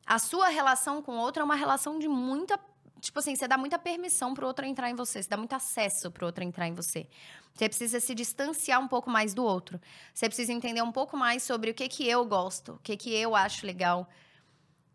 A 0.07 0.19
sua 0.19 0.49
relação 0.49 1.03
com 1.03 1.13
o 1.13 1.21
outro 1.21 1.43
é 1.43 1.45
uma 1.45 1.55
relação 1.55 1.99
de 1.99 2.09
muita 2.09 2.59
tipo 3.03 3.19
assim, 3.19 3.35
você 3.35 3.49
dá 3.49 3.59
muita 3.59 3.79
permissão 3.81 4.33
pro 4.33 4.47
outro 4.47 4.65
entrar 4.65 4.89
em 4.89 4.95
você, 4.95 5.21
você 5.21 5.29
dá 5.29 5.37
muito 5.37 5.53
acesso 5.53 6.11
pro 6.11 6.25
outro 6.25 6.45
entrar 6.45 6.69
em 6.69 6.75
você. 6.75 7.09
Você 7.53 7.69
precisa 7.69 7.99
se 7.99 8.15
distanciar 8.15 8.81
um 8.81 8.87
pouco 8.87 9.11
mais 9.11 9.35
do 9.35 9.45
outro. 9.45 9.81
Você 10.15 10.27
precisa 10.27 10.53
entender 10.53 10.83
um 10.83 10.93
pouco 10.93 11.17
mais 11.17 11.43
sobre 11.43 11.71
o 11.71 11.75
que 11.75 11.89
que 11.89 12.09
eu 12.09 12.25
gosto, 12.25 12.75
o 12.75 12.79
que 12.79 12.97
que 12.97 13.13
eu 13.13 13.35
acho 13.35 13.67
legal. 13.67 14.09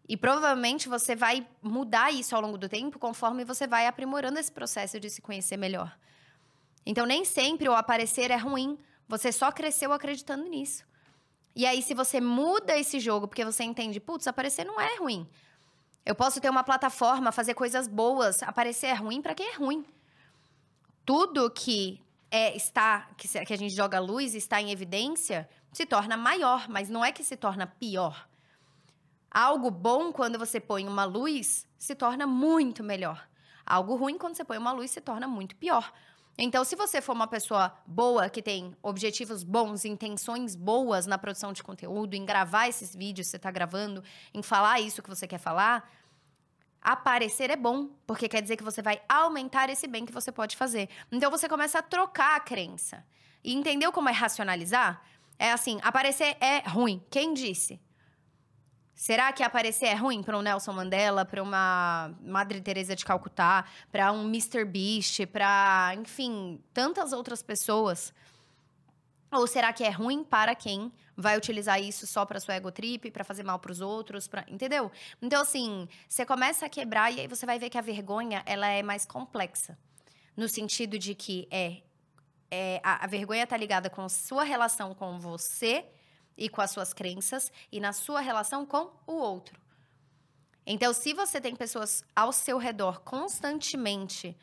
E 0.07 0.15
provavelmente 0.15 0.87
você 0.87 1.17
vai 1.17 1.45
mudar 1.61 2.11
isso 2.11 2.33
ao 2.33 2.41
longo 2.41 2.57
do 2.57 2.69
tempo 2.69 2.97
conforme 2.97 3.43
você 3.43 3.67
vai 3.67 3.85
aprimorando 3.87 4.39
esse 4.39 4.51
processo 4.51 4.99
de 5.01 5.09
se 5.09 5.21
conhecer 5.21 5.57
melhor. 5.57 5.95
Então 6.85 7.05
nem 7.05 7.25
sempre 7.25 7.67
o 7.67 7.73
aparecer 7.73 8.31
é 8.31 8.37
ruim, 8.37 8.79
você 9.05 9.33
só 9.33 9.51
cresceu 9.51 9.91
acreditando 9.91 10.47
nisso. 10.47 10.85
E 11.53 11.65
aí 11.65 11.81
se 11.81 11.93
você 11.93 12.21
muda 12.21 12.77
esse 12.77 13.01
jogo 13.01 13.27
porque 13.27 13.43
você 13.43 13.65
entende, 13.65 13.99
putz, 13.99 14.27
aparecer 14.27 14.65
não 14.65 14.79
é 14.79 14.95
ruim. 14.95 15.27
Eu 16.07 16.15
posso 16.15 16.39
ter 16.39 16.49
uma 16.49 16.63
plataforma, 16.63 17.33
fazer 17.33 17.53
coisas 17.53 17.85
boas, 17.85 18.41
aparecer 18.41 18.87
é 18.87 18.93
ruim 18.93 19.21
para 19.21 19.35
quem 19.35 19.49
é 19.49 19.55
ruim. 19.55 19.85
Tudo 21.05 21.51
que 21.51 22.01
é 22.31 22.55
está 22.55 23.09
que, 23.17 23.27
que 23.27 23.53
a 23.53 23.57
gente 23.57 23.75
joga 23.75 23.99
luz 23.99 24.33
está 24.33 24.61
em 24.61 24.71
evidência 24.71 25.49
se 25.73 25.85
torna 25.85 26.15
maior, 26.15 26.69
mas 26.69 26.87
não 26.87 27.03
é 27.03 27.11
que 27.11 27.25
se 27.25 27.35
torna 27.35 27.67
pior. 27.67 28.25
Algo 29.29 29.69
bom 29.69 30.13
quando 30.13 30.39
você 30.39 30.61
põe 30.61 30.87
uma 30.87 31.03
luz 31.03 31.67
se 31.77 31.93
torna 31.93 32.25
muito 32.25 32.81
melhor. 32.85 33.27
Algo 33.65 33.97
ruim 33.97 34.17
quando 34.17 34.37
você 34.37 34.45
põe 34.45 34.57
uma 34.57 34.71
luz 34.71 34.91
se 34.91 35.01
torna 35.01 35.27
muito 35.27 35.57
pior. 35.57 35.91
Então, 36.38 36.63
se 36.63 36.75
você 36.75 37.01
for 37.01 37.13
uma 37.13 37.25
pessoa 37.25 37.75
boa, 37.86 38.29
que 38.29 38.44
tem 38.44 38.75
objetivos 38.84 39.44
bons, 39.44 39.86
intenções 39.86 40.56
boas 40.56 41.08
na 41.08 41.17
produção 41.17 41.51
de 41.51 41.63
conteúdo, 41.63 42.13
em 42.13 42.24
gravar 42.24 42.67
esses 42.67 42.96
vídeos 42.96 43.27
que 43.27 43.32
você 43.32 43.38
está 43.38 43.50
gravando, 43.50 44.03
em 44.32 44.44
falar 44.44 44.79
isso 44.79 45.01
que 45.01 45.10
você 45.10 45.27
quer 45.27 45.39
falar, 45.39 45.91
aparecer 46.79 47.50
é 47.50 47.56
bom, 47.56 47.89
porque 48.06 48.29
quer 48.29 48.41
dizer 48.41 48.56
que 48.56 48.63
você 48.63 48.84
vai 48.84 49.01
aumentar 49.10 49.67
esse 49.70 49.88
bem 49.88 50.06
que 50.06 50.13
você 50.13 50.32
pode 50.32 50.56
fazer. 50.56 50.88
Então, 51.12 51.32
você 51.32 51.50
começa 51.50 51.79
a 51.79 51.82
trocar 51.82 52.36
a 52.36 52.39
crença. 52.39 53.03
E 53.44 53.53
entendeu 53.53 53.91
como 53.91 54.10
é 54.10 54.12
racionalizar? 54.12 55.01
É 55.39 55.51
assim, 55.51 55.79
aparecer 55.82 56.38
é 56.39 56.60
ruim. 56.70 57.03
Quem 57.10 57.34
disse? 57.34 57.79
Será 58.97 59.31
que 59.31 59.43
aparecer 59.43 59.85
é 59.85 59.93
ruim 59.93 60.23
para 60.23 60.35
um 60.35 60.41
Nelson 60.41 60.73
Mandela, 60.73 61.23
para 61.23 61.43
uma 61.43 62.11
Madre 62.19 62.59
Teresa 62.59 62.95
de 62.95 63.05
Calcutá, 63.05 63.63
para 63.91 64.12
um 64.12 64.23
Mr. 64.23 64.65
Beast, 64.65 65.27
para, 65.27 65.93
enfim, 65.99 66.60
tantas 66.73 67.13
outras 67.13 67.43
pessoas? 67.43 68.12
Ou 69.31 69.45
será 69.45 69.71
que 69.71 69.83
é 69.83 69.91
ruim 69.91 70.23
para 70.23 70.55
quem 70.55 70.91
vai 71.15 71.38
utilizar 71.38 71.79
isso 71.79 72.07
só 72.07 72.25
para 72.25 72.39
sua 72.39 72.55
ego 72.55 72.71
trip, 72.71 73.12
para 73.12 73.23
fazer 73.23 73.43
mal 73.43 73.60
para 73.60 73.71
os 73.71 73.81
outros, 73.81 74.27
pra... 74.27 74.43
entendeu? 74.47 74.91
Então 75.21 75.43
assim, 75.43 75.88
você 76.10 76.25
começa 76.25 76.65
a 76.65 76.69
quebrar 76.69 77.13
e 77.13 77.19
aí 77.19 77.27
você 77.27 77.45
vai 77.45 77.60
ver 77.60 77.69
que 77.69 77.77
a 77.77 77.81
vergonha, 77.81 78.41
ela 78.47 78.67
é 78.67 78.81
mais 78.81 79.05
complexa. 79.05 79.77
No 80.36 80.49
sentido 80.49 80.97
de 80.97 81.13
que 81.13 81.47
é, 81.51 81.83
é 82.49 82.81
a, 82.83 83.03
a 83.03 83.07
vergonha 83.07 83.43
está 83.43 83.57
ligada 83.57 83.91
com 83.91 84.10
sua 84.10 84.43
relação 84.43 84.95
com 84.95 85.19
você 85.19 85.86
e 86.38 86.47
com 86.47 86.62
as 86.62 86.71
suas 86.71 86.93
crenças 86.93 87.52
e 87.71 87.80
na 87.80 87.91
sua 87.93 88.21
relação 88.21 88.65
com 88.65 88.91
o 89.06 89.13
outro. 89.13 89.60
Então, 90.65 90.93
se 90.93 91.13
você 91.13 91.39
tem 91.39 91.56
pessoas 91.56 92.04
ao 92.15 92.32
seu 92.32 92.58
redor 92.58 93.00
constantemente 93.02 94.38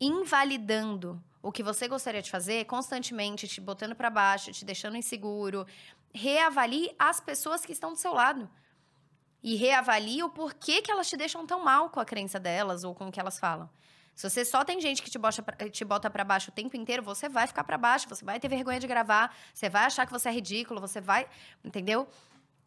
invalidando 0.00 1.22
o 1.42 1.52
que 1.52 1.62
você 1.62 1.86
gostaria 1.86 2.22
de 2.22 2.30
fazer, 2.30 2.64
constantemente 2.64 3.46
te 3.46 3.60
botando 3.60 3.94
para 3.94 4.10
baixo, 4.10 4.52
te 4.52 4.64
deixando 4.64 4.96
inseguro, 4.96 5.66
reavalie 6.12 6.94
as 6.98 7.20
pessoas 7.20 7.64
que 7.64 7.72
estão 7.72 7.92
do 7.92 7.98
seu 7.98 8.12
lado. 8.12 8.50
E 9.42 9.54
reavalie 9.54 10.22
o 10.22 10.30
porquê 10.30 10.82
que 10.82 10.90
elas 10.90 11.08
te 11.08 11.16
deixam 11.16 11.46
tão 11.46 11.62
mal 11.62 11.90
com 11.90 12.00
a 12.00 12.04
crença 12.04 12.40
delas 12.40 12.82
ou 12.82 12.94
com 12.94 13.08
o 13.08 13.12
que 13.12 13.20
elas 13.20 13.38
falam. 13.38 13.70
Se 14.16 14.28
você 14.30 14.46
só 14.46 14.64
tem 14.64 14.80
gente 14.80 15.02
que 15.02 15.10
te 15.10 15.18
bota, 15.18 15.42
pra, 15.42 15.68
te 15.68 15.84
bota 15.84 16.08
para 16.08 16.24
baixo 16.24 16.50
o 16.50 16.52
tempo 16.52 16.74
inteiro, 16.74 17.02
você 17.02 17.28
vai 17.28 17.46
ficar 17.46 17.62
para 17.62 17.76
baixo, 17.76 18.08
você 18.08 18.24
vai 18.24 18.40
ter 18.40 18.48
vergonha 18.48 18.80
de 18.80 18.86
gravar, 18.86 19.36
você 19.52 19.68
vai 19.68 19.84
achar 19.84 20.06
que 20.06 20.12
você 20.12 20.30
é 20.30 20.32
ridículo, 20.32 20.80
você 20.80 21.02
vai. 21.02 21.28
Entendeu? 21.62 22.08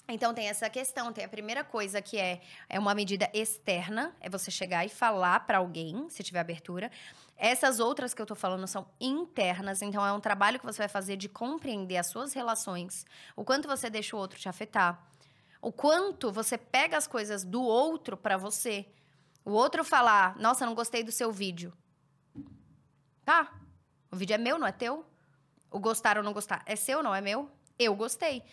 Então 0.08 0.32
tem 0.32 0.48
essa 0.48 0.70
questão, 0.70 1.12
tem 1.12 1.26
a 1.26 1.30
primeira 1.30 1.64
coisa 1.64 2.04
que 2.04 2.20
é, 2.20 2.42
é 2.70 2.78
uma 2.80 2.94
medida 2.94 3.28
externa, 3.34 4.16
é 4.22 4.30
você 4.30 4.52
chegar 4.52 4.86
e 4.86 4.90
falar 4.90 5.40
para 5.42 5.58
alguém, 5.58 6.08
se 6.10 6.22
tiver 6.22 6.40
abertura. 6.40 6.92
Essas 7.36 7.80
outras 7.80 8.14
que 8.14 8.22
eu 8.22 8.28
tô 8.28 8.36
falando 8.36 8.68
são 8.68 8.88
internas, 9.00 9.82
então 9.82 10.06
é 10.06 10.14
um 10.14 10.20
trabalho 10.20 10.60
que 10.60 10.66
você 10.66 10.80
vai 10.80 10.88
fazer 10.88 11.16
de 11.16 11.30
compreender 11.30 11.98
as 11.98 12.08
suas 12.08 12.34
relações, 12.34 13.06
o 13.36 13.44
quanto 13.44 13.68
você 13.68 13.90
deixa 13.90 14.16
o 14.16 14.20
outro 14.20 14.40
te 14.40 14.48
afetar, 14.48 15.04
o 15.62 15.72
quanto 15.72 16.32
você 16.32 16.58
pega 16.58 16.96
as 16.96 17.08
coisas 17.08 17.44
do 17.44 17.62
outro 17.62 18.16
para 18.16 18.38
você. 18.38 18.86
O 19.44 19.52
outro 19.52 19.84
falar, 19.84 20.38
nossa, 20.38 20.66
não 20.66 20.76
gostei 20.76 21.04
do 21.04 21.12
seu 21.12 21.32
vídeo. 21.32 21.74
Tá. 23.26 23.54
O 24.12 24.16
vídeo 24.16 24.34
é 24.34 24.38
meu, 24.38 24.58
não 24.58 24.68
é 24.68 24.72
teu? 24.72 25.06
O 25.72 25.80
gostar 25.80 26.18
ou 26.18 26.24
não 26.24 26.34
gostar 26.34 26.64
é 26.66 26.76
seu, 26.76 27.04
não 27.04 27.14
é 27.14 27.22
meu? 27.22 27.50
Eu 27.78 27.96
gostei. 27.96 28.44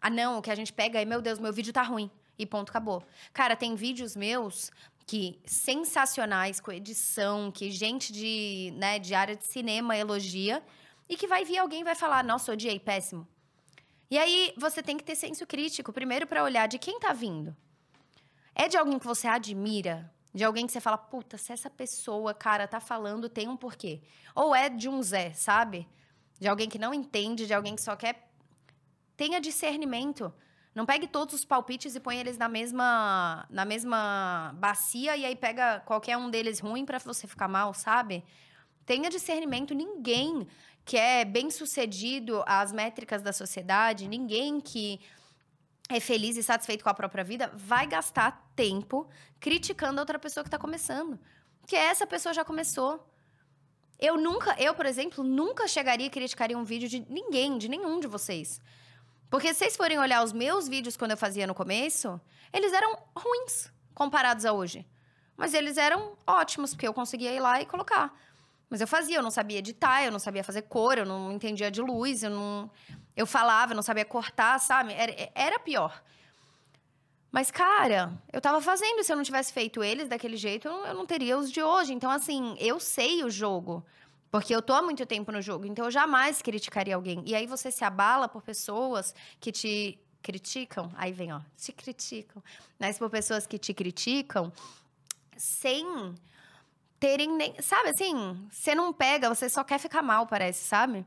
Ah, 0.00 0.10
não, 0.10 0.38
o 0.38 0.42
que 0.42 0.50
a 0.50 0.54
gente 0.54 0.72
pega 0.72 1.00
é, 1.00 1.04
meu 1.04 1.20
Deus, 1.20 1.38
meu 1.38 1.52
vídeo 1.52 1.72
tá 1.72 1.82
ruim. 1.82 2.10
E 2.38 2.46
ponto, 2.46 2.70
acabou. 2.70 3.02
Cara, 3.32 3.54
tem 3.54 3.74
vídeos 3.74 4.16
meus 4.16 4.70
que 5.06 5.40
sensacionais, 5.44 6.60
com 6.60 6.70
edição, 6.70 7.50
que 7.50 7.70
gente 7.70 8.12
de, 8.12 8.72
né, 8.76 8.98
de 8.98 9.14
área 9.14 9.34
de 9.34 9.44
cinema 9.44 9.96
elogia, 9.96 10.62
e 11.08 11.16
que 11.16 11.26
vai 11.26 11.44
vir 11.44 11.58
alguém 11.58 11.82
vai 11.82 11.96
falar, 11.96 12.22
nossa, 12.22 12.52
odiei, 12.52 12.78
péssimo. 12.78 13.26
E 14.10 14.16
aí 14.16 14.54
você 14.56 14.82
tem 14.82 14.96
que 14.96 15.04
ter 15.04 15.16
senso 15.16 15.46
crítico, 15.46 15.92
primeiro 15.92 16.26
para 16.26 16.44
olhar 16.44 16.68
de 16.68 16.78
quem 16.78 17.00
tá 17.00 17.12
vindo. 17.12 17.56
É 18.54 18.68
de 18.68 18.76
alguém 18.76 18.98
que 18.98 19.06
você 19.06 19.26
admira? 19.26 20.12
De 20.32 20.44
alguém 20.44 20.66
que 20.66 20.72
você 20.72 20.80
fala, 20.80 20.96
puta, 20.96 21.36
se 21.36 21.52
essa 21.52 21.68
pessoa, 21.68 22.32
cara, 22.32 22.68
tá 22.68 22.80
falando, 22.80 23.28
tem 23.28 23.48
um 23.48 23.56
porquê. 23.56 24.00
Ou 24.34 24.54
é 24.54 24.68
de 24.68 24.88
um 24.88 25.02
Zé, 25.02 25.32
sabe? 25.32 25.88
De 26.38 26.48
alguém 26.48 26.68
que 26.68 26.78
não 26.78 26.94
entende, 26.94 27.46
de 27.46 27.54
alguém 27.54 27.74
que 27.74 27.82
só 27.82 27.96
quer. 27.96 28.30
Tenha 29.16 29.40
discernimento. 29.40 30.32
Não 30.72 30.86
pegue 30.86 31.08
todos 31.08 31.34
os 31.34 31.44
palpites 31.44 31.96
e 31.96 32.00
põe 32.00 32.18
eles 32.18 32.38
na 32.38 32.48
mesma, 32.48 33.44
na 33.50 33.64
mesma 33.64 34.54
bacia 34.54 35.16
e 35.16 35.24
aí 35.26 35.34
pega 35.34 35.80
qualquer 35.80 36.16
um 36.16 36.30
deles 36.30 36.60
ruim 36.60 36.84
para 36.84 36.98
você 36.98 37.26
ficar 37.26 37.48
mal, 37.48 37.74
sabe? 37.74 38.24
Tenha 38.86 39.10
discernimento. 39.10 39.74
Ninguém 39.74 40.46
que 40.84 40.96
é 40.96 41.24
bem 41.24 41.50
sucedido 41.50 42.42
às 42.46 42.72
métricas 42.72 43.20
da 43.20 43.32
sociedade, 43.32 44.08
ninguém 44.08 44.60
que 44.60 45.00
é 45.96 46.00
feliz 46.00 46.36
e 46.36 46.42
satisfeito 46.42 46.82
com 46.84 46.90
a 46.90 46.94
própria 46.94 47.24
vida, 47.24 47.50
vai 47.54 47.86
gastar 47.86 48.50
tempo 48.54 49.08
criticando 49.38 49.98
a 49.98 50.02
outra 50.02 50.18
pessoa 50.18 50.44
que 50.44 50.48
está 50.48 50.58
começando. 50.58 51.18
Que 51.66 51.76
essa 51.76 52.06
pessoa 52.06 52.32
já 52.32 52.44
começou. 52.44 53.06
Eu 53.98 54.16
nunca, 54.16 54.54
eu, 54.58 54.74
por 54.74 54.86
exemplo, 54.86 55.22
nunca 55.22 55.68
chegaria 55.68 56.06
e 56.06 56.10
criticaria 56.10 56.56
um 56.56 56.64
vídeo 56.64 56.88
de 56.88 57.00
ninguém, 57.08 57.58
de 57.58 57.68
nenhum 57.68 58.00
de 58.00 58.06
vocês. 58.06 58.60
Porque 59.28 59.48
se 59.52 59.60
vocês 59.60 59.76
forem 59.76 59.98
olhar 59.98 60.24
os 60.24 60.32
meus 60.32 60.66
vídeos 60.66 60.96
quando 60.96 61.12
eu 61.12 61.16
fazia 61.16 61.46
no 61.46 61.54
começo, 61.54 62.20
eles 62.52 62.72
eram 62.72 62.98
ruins 63.14 63.70
comparados 63.94 64.44
a 64.44 64.52
hoje. 64.52 64.86
Mas 65.36 65.54
eles 65.54 65.76
eram 65.76 66.16
ótimos, 66.26 66.74
porque 66.74 66.88
eu 66.88 66.94
conseguia 66.94 67.32
ir 67.32 67.40
lá 67.40 67.60
e 67.60 67.66
colocar. 67.66 68.12
Mas 68.68 68.80
eu 68.80 68.86
fazia, 68.86 69.16
eu 69.16 69.22
não 69.22 69.30
sabia 69.30 69.58
editar, 69.58 70.04
eu 70.04 70.12
não 70.12 70.18
sabia 70.18 70.44
fazer 70.44 70.62
cor, 70.62 70.96
eu 70.96 71.04
não 71.04 71.32
entendia 71.32 71.70
de 71.70 71.80
luz, 71.80 72.22
eu 72.22 72.30
não. 72.30 72.70
Eu 73.20 73.26
falava, 73.26 73.72
eu 73.72 73.76
não 73.76 73.82
sabia 73.82 74.04
cortar, 74.04 74.58
sabe? 74.58 74.94
Era, 74.94 75.14
era 75.34 75.58
pior. 75.58 76.02
Mas, 77.30 77.50
cara, 77.50 78.12
eu 78.32 78.40
tava 78.40 78.62
fazendo. 78.62 79.04
Se 79.04 79.12
eu 79.12 79.16
não 79.16 79.22
tivesse 79.22 79.52
feito 79.52 79.84
eles 79.84 80.08
daquele 80.08 80.38
jeito, 80.38 80.66
eu 80.66 80.94
não 80.94 81.04
teria 81.04 81.36
os 81.36 81.52
de 81.52 81.62
hoje. 81.62 81.92
Então, 81.92 82.10
assim, 82.10 82.56
eu 82.58 82.80
sei 82.80 83.22
o 83.22 83.28
jogo. 83.28 83.84
Porque 84.30 84.54
eu 84.54 84.62
tô 84.62 84.72
há 84.72 84.80
muito 84.80 85.04
tempo 85.04 85.30
no 85.30 85.42
jogo. 85.42 85.66
Então, 85.66 85.84
eu 85.84 85.90
jamais 85.90 86.40
criticaria 86.40 86.94
alguém. 86.94 87.22
E 87.26 87.34
aí, 87.34 87.46
você 87.46 87.70
se 87.70 87.84
abala 87.84 88.26
por 88.26 88.40
pessoas 88.40 89.14
que 89.38 89.52
te 89.52 89.98
criticam. 90.22 90.90
Aí 90.96 91.12
vem, 91.12 91.30
ó, 91.30 91.40
te 91.58 91.72
criticam. 91.72 92.42
Mas 92.78 92.98
por 92.98 93.10
pessoas 93.10 93.46
que 93.46 93.58
te 93.58 93.74
criticam 93.74 94.50
sem 95.36 96.14
terem 96.98 97.30
nem. 97.36 97.54
Sabe 97.60 97.90
assim? 97.90 98.48
Você 98.50 98.74
não 98.74 98.94
pega, 98.94 99.28
você 99.28 99.46
só 99.46 99.62
quer 99.62 99.78
ficar 99.78 100.00
mal, 100.00 100.26
parece, 100.26 100.64
sabe? 100.64 101.04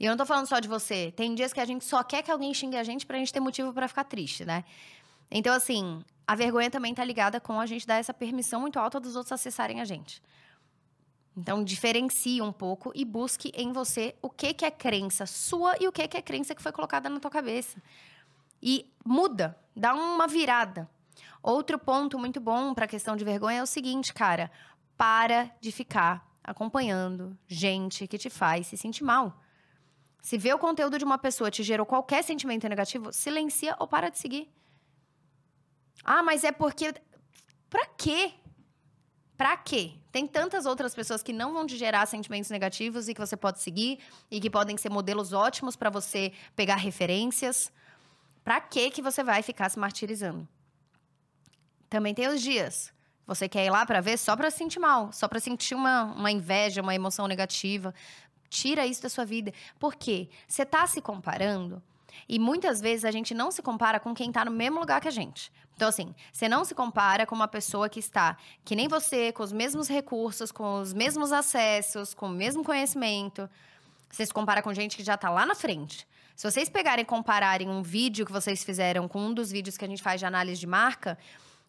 E 0.00 0.06
eu 0.06 0.10
não 0.10 0.16
tô 0.16 0.24
falando 0.24 0.46
só 0.46 0.58
de 0.58 0.66
você. 0.66 1.12
Tem 1.14 1.34
dias 1.34 1.52
que 1.52 1.60
a 1.60 1.64
gente 1.66 1.84
só 1.84 2.02
quer 2.02 2.22
que 2.22 2.30
alguém 2.30 2.54
xingue 2.54 2.78
a 2.78 2.82
gente 2.82 3.04
pra 3.04 3.18
gente 3.18 3.30
ter 3.30 3.38
motivo 3.38 3.70
para 3.70 3.86
ficar 3.86 4.04
triste, 4.04 4.46
né? 4.46 4.64
Então, 5.30 5.54
assim, 5.54 6.02
a 6.26 6.34
vergonha 6.34 6.70
também 6.70 6.94
tá 6.94 7.04
ligada 7.04 7.38
com 7.38 7.60
a 7.60 7.66
gente 7.66 7.86
dar 7.86 7.96
essa 7.96 8.14
permissão 8.14 8.62
muito 8.62 8.78
alta 8.78 8.98
dos 8.98 9.14
outros 9.14 9.30
acessarem 9.30 9.78
a 9.78 9.84
gente. 9.84 10.22
Então, 11.36 11.62
diferencie 11.62 12.40
um 12.40 12.50
pouco 12.50 12.90
e 12.94 13.04
busque 13.04 13.52
em 13.54 13.72
você 13.72 14.16
o 14.22 14.30
que, 14.30 14.54
que 14.54 14.64
é 14.64 14.70
crença 14.70 15.26
sua 15.26 15.76
e 15.78 15.86
o 15.86 15.92
que, 15.92 16.08
que 16.08 16.16
é 16.16 16.22
crença 16.22 16.54
que 16.54 16.62
foi 16.62 16.72
colocada 16.72 17.10
na 17.10 17.20
tua 17.20 17.30
cabeça. 17.30 17.80
E 18.62 18.90
muda, 19.04 19.56
dá 19.76 19.94
uma 19.94 20.26
virada. 20.26 20.88
Outro 21.42 21.78
ponto 21.78 22.18
muito 22.18 22.40
bom 22.40 22.72
para 22.72 22.86
a 22.86 22.88
questão 22.88 23.16
de 23.16 23.24
vergonha 23.24 23.58
é 23.58 23.62
o 23.62 23.66
seguinte, 23.66 24.14
cara: 24.14 24.50
para 24.96 25.50
de 25.60 25.70
ficar 25.70 26.26
acompanhando 26.42 27.36
gente 27.46 28.08
que 28.08 28.16
te 28.16 28.30
faz 28.30 28.66
se 28.66 28.78
sentir 28.78 29.04
mal. 29.04 29.38
Se 30.22 30.36
vê 30.36 30.52
o 30.52 30.58
conteúdo 30.58 30.98
de 30.98 31.04
uma 31.04 31.18
pessoa 31.18 31.50
te 31.50 31.62
gerou 31.62 31.86
qualquer 31.86 32.22
sentimento 32.22 32.68
negativo, 32.68 33.12
silencia 33.12 33.74
ou 33.78 33.86
para 33.86 34.10
de 34.10 34.18
seguir. 34.18 34.48
Ah, 36.04 36.22
mas 36.22 36.44
é 36.44 36.52
porque. 36.52 36.94
Pra 37.68 37.86
quê? 37.86 38.32
Pra 39.36 39.56
quê? 39.56 39.94
Tem 40.12 40.26
tantas 40.26 40.66
outras 40.66 40.94
pessoas 40.94 41.22
que 41.22 41.32
não 41.32 41.52
vão 41.52 41.66
te 41.66 41.76
gerar 41.76 42.04
sentimentos 42.06 42.50
negativos 42.50 43.08
e 43.08 43.14
que 43.14 43.20
você 43.20 43.36
pode 43.36 43.60
seguir 43.60 43.98
e 44.30 44.40
que 44.40 44.50
podem 44.50 44.76
ser 44.76 44.90
modelos 44.90 45.32
ótimos 45.32 45.76
para 45.76 45.88
você 45.88 46.32
pegar 46.54 46.76
referências. 46.76 47.72
Pra 48.44 48.60
que 48.60 48.90
que 48.90 49.00
você 49.00 49.22
vai 49.22 49.42
ficar 49.42 49.68
se 49.70 49.78
martirizando? 49.78 50.46
Também 51.88 52.12
tem 52.14 52.28
os 52.28 52.40
dias. 52.42 52.92
Você 53.26 53.48
quer 53.48 53.64
ir 53.64 53.70
lá 53.70 53.86
para 53.86 54.00
ver 54.00 54.18
só 54.18 54.34
para 54.36 54.50
sentir 54.50 54.80
mal, 54.80 55.12
só 55.12 55.28
para 55.28 55.38
sentir 55.38 55.74
uma, 55.74 56.04
uma 56.04 56.30
inveja, 56.32 56.82
uma 56.82 56.94
emoção 56.94 57.28
negativa. 57.28 57.94
Tira 58.50 58.84
isso 58.84 59.02
da 59.02 59.08
sua 59.08 59.24
vida. 59.24 59.54
Por 59.78 59.94
quê? 59.94 60.28
Você 60.46 60.66
tá 60.66 60.86
se 60.86 61.00
comparando 61.00 61.80
e 62.28 62.38
muitas 62.38 62.80
vezes 62.80 63.04
a 63.04 63.10
gente 63.10 63.32
não 63.32 63.50
se 63.50 63.62
compara 63.62 63.98
com 63.98 64.14
quem 64.14 64.30
tá 64.30 64.44
no 64.44 64.50
mesmo 64.50 64.80
lugar 64.80 65.00
que 65.00 65.08
a 65.08 65.12
gente. 65.12 65.50
Então, 65.74 65.88
assim, 65.88 66.14
você 66.30 66.48
não 66.48 66.64
se 66.64 66.74
compara 66.74 67.24
com 67.24 67.34
uma 67.34 67.48
pessoa 67.48 67.88
que 67.88 67.98
está, 67.98 68.36
que 68.64 68.76
nem 68.76 68.86
você, 68.86 69.32
com 69.32 69.42
os 69.42 69.52
mesmos 69.52 69.88
recursos, 69.88 70.52
com 70.52 70.80
os 70.80 70.92
mesmos 70.92 71.32
acessos, 71.32 72.12
com 72.12 72.26
o 72.26 72.28
mesmo 72.30 72.62
conhecimento. 72.62 73.48
Você 74.10 74.26
se 74.26 74.34
compara 74.34 74.60
com 74.60 74.74
gente 74.74 74.96
que 74.96 75.04
já 75.04 75.16
tá 75.16 75.30
lá 75.30 75.46
na 75.46 75.54
frente. 75.54 76.06
Se 76.36 76.50
vocês 76.50 76.68
pegarem 76.68 77.02
e 77.02 77.06
compararem 77.06 77.68
um 77.68 77.82
vídeo 77.82 78.26
que 78.26 78.32
vocês 78.32 78.64
fizeram 78.64 79.06
com 79.06 79.20
um 79.20 79.32
dos 79.32 79.50
vídeos 79.50 79.76
que 79.76 79.84
a 79.84 79.88
gente 79.88 80.02
faz 80.02 80.20
de 80.20 80.26
análise 80.26 80.60
de 80.60 80.66
marca, 80.66 81.16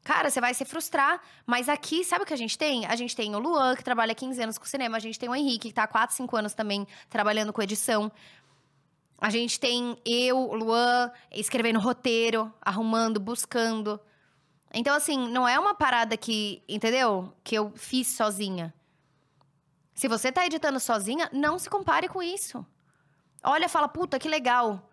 Cara, 0.04 0.30
você 0.30 0.42
vai 0.42 0.54
se 0.54 0.66
frustrar. 0.66 1.22
Mas 1.46 1.70
aqui, 1.70 2.04
sabe 2.04 2.24
o 2.24 2.26
que 2.26 2.34
a 2.34 2.38
gente 2.38 2.58
tem? 2.58 2.86
A 2.86 2.96
gente 2.96 3.16
tem 3.16 3.36
o 3.36 3.40
Luan, 3.40 3.76
que 3.76 3.84
trabalha 3.84 4.16
15 4.16 4.42
anos 4.42 4.58
com 4.58 4.66
cinema. 4.66 4.98
A 4.98 5.00
gente 5.00 5.20
tem 5.20 5.30
o 5.30 5.36
Henrique, 5.36 5.70
que 5.70 5.74
tá 5.74 5.84
há 5.84 5.88
4, 5.88 6.16
5 6.16 6.36
anos 6.36 6.54
também 6.54 6.88
trabalhando 7.10 7.54
com 7.54 7.62
edição. 7.62 8.12
A 9.18 9.30
gente 9.30 9.60
tem 9.60 9.96
eu, 10.04 10.54
Luan, 10.56 11.12
escrevendo 11.32 11.80
roteiro, 11.80 12.52
arrumando, 12.60 13.20
buscando. 13.20 14.00
Então, 14.74 14.96
assim, 14.96 15.28
não 15.30 15.48
é 15.48 15.60
uma 15.60 15.76
parada 15.76 16.18
que, 16.18 16.64
entendeu? 16.68 17.32
Que 17.44 17.56
eu 17.56 17.72
fiz 17.76 18.08
sozinha. 18.08 18.74
Se 19.94 20.08
você 20.08 20.32
tá 20.32 20.44
editando 20.44 20.80
sozinha, 20.80 21.30
não 21.32 21.60
se 21.60 21.70
compare 21.70 22.08
com 22.08 22.24
isso. 22.24 22.66
Olha, 23.44 23.70
fala, 23.70 23.88
puta, 23.88 24.18
que 24.18 24.28
legal. 24.28 24.90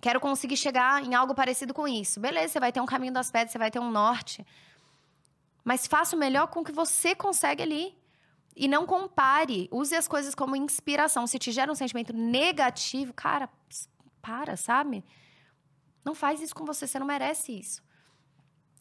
Quero 0.00 0.18
conseguir 0.18 0.56
chegar 0.56 1.04
em 1.04 1.14
algo 1.14 1.34
parecido 1.34 1.74
com 1.74 1.86
isso. 1.86 2.18
Beleza, 2.18 2.54
você 2.54 2.60
vai 2.60 2.72
ter 2.72 2.80
um 2.80 2.86
caminho 2.86 3.12
das 3.12 3.30
pedras, 3.30 3.52
você 3.52 3.58
vai 3.58 3.70
ter 3.70 3.78
um 3.78 3.90
norte. 3.90 4.46
Mas 5.62 5.86
faça 5.86 6.16
o 6.16 6.18
melhor 6.18 6.46
com 6.46 6.60
o 6.60 6.64
que 6.64 6.72
você 6.72 7.14
consegue 7.14 7.62
ali. 7.62 7.98
E 8.56 8.66
não 8.66 8.86
compare. 8.86 9.68
Use 9.70 9.94
as 9.94 10.08
coisas 10.08 10.34
como 10.34 10.56
inspiração. 10.56 11.26
Se 11.26 11.38
te 11.38 11.52
gera 11.52 11.70
um 11.70 11.74
sentimento 11.74 12.14
negativo, 12.14 13.12
cara, 13.12 13.48
para, 14.22 14.56
sabe? 14.56 15.04
Não 16.02 16.14
faz 16.14 16.40
isso 16.40 16.54
com 16.54 16.64
você, 16.64 16.86
você 16.86 16.98
não 16.98 17.06
merece 17.06 17.58
isso. 17.58 17.82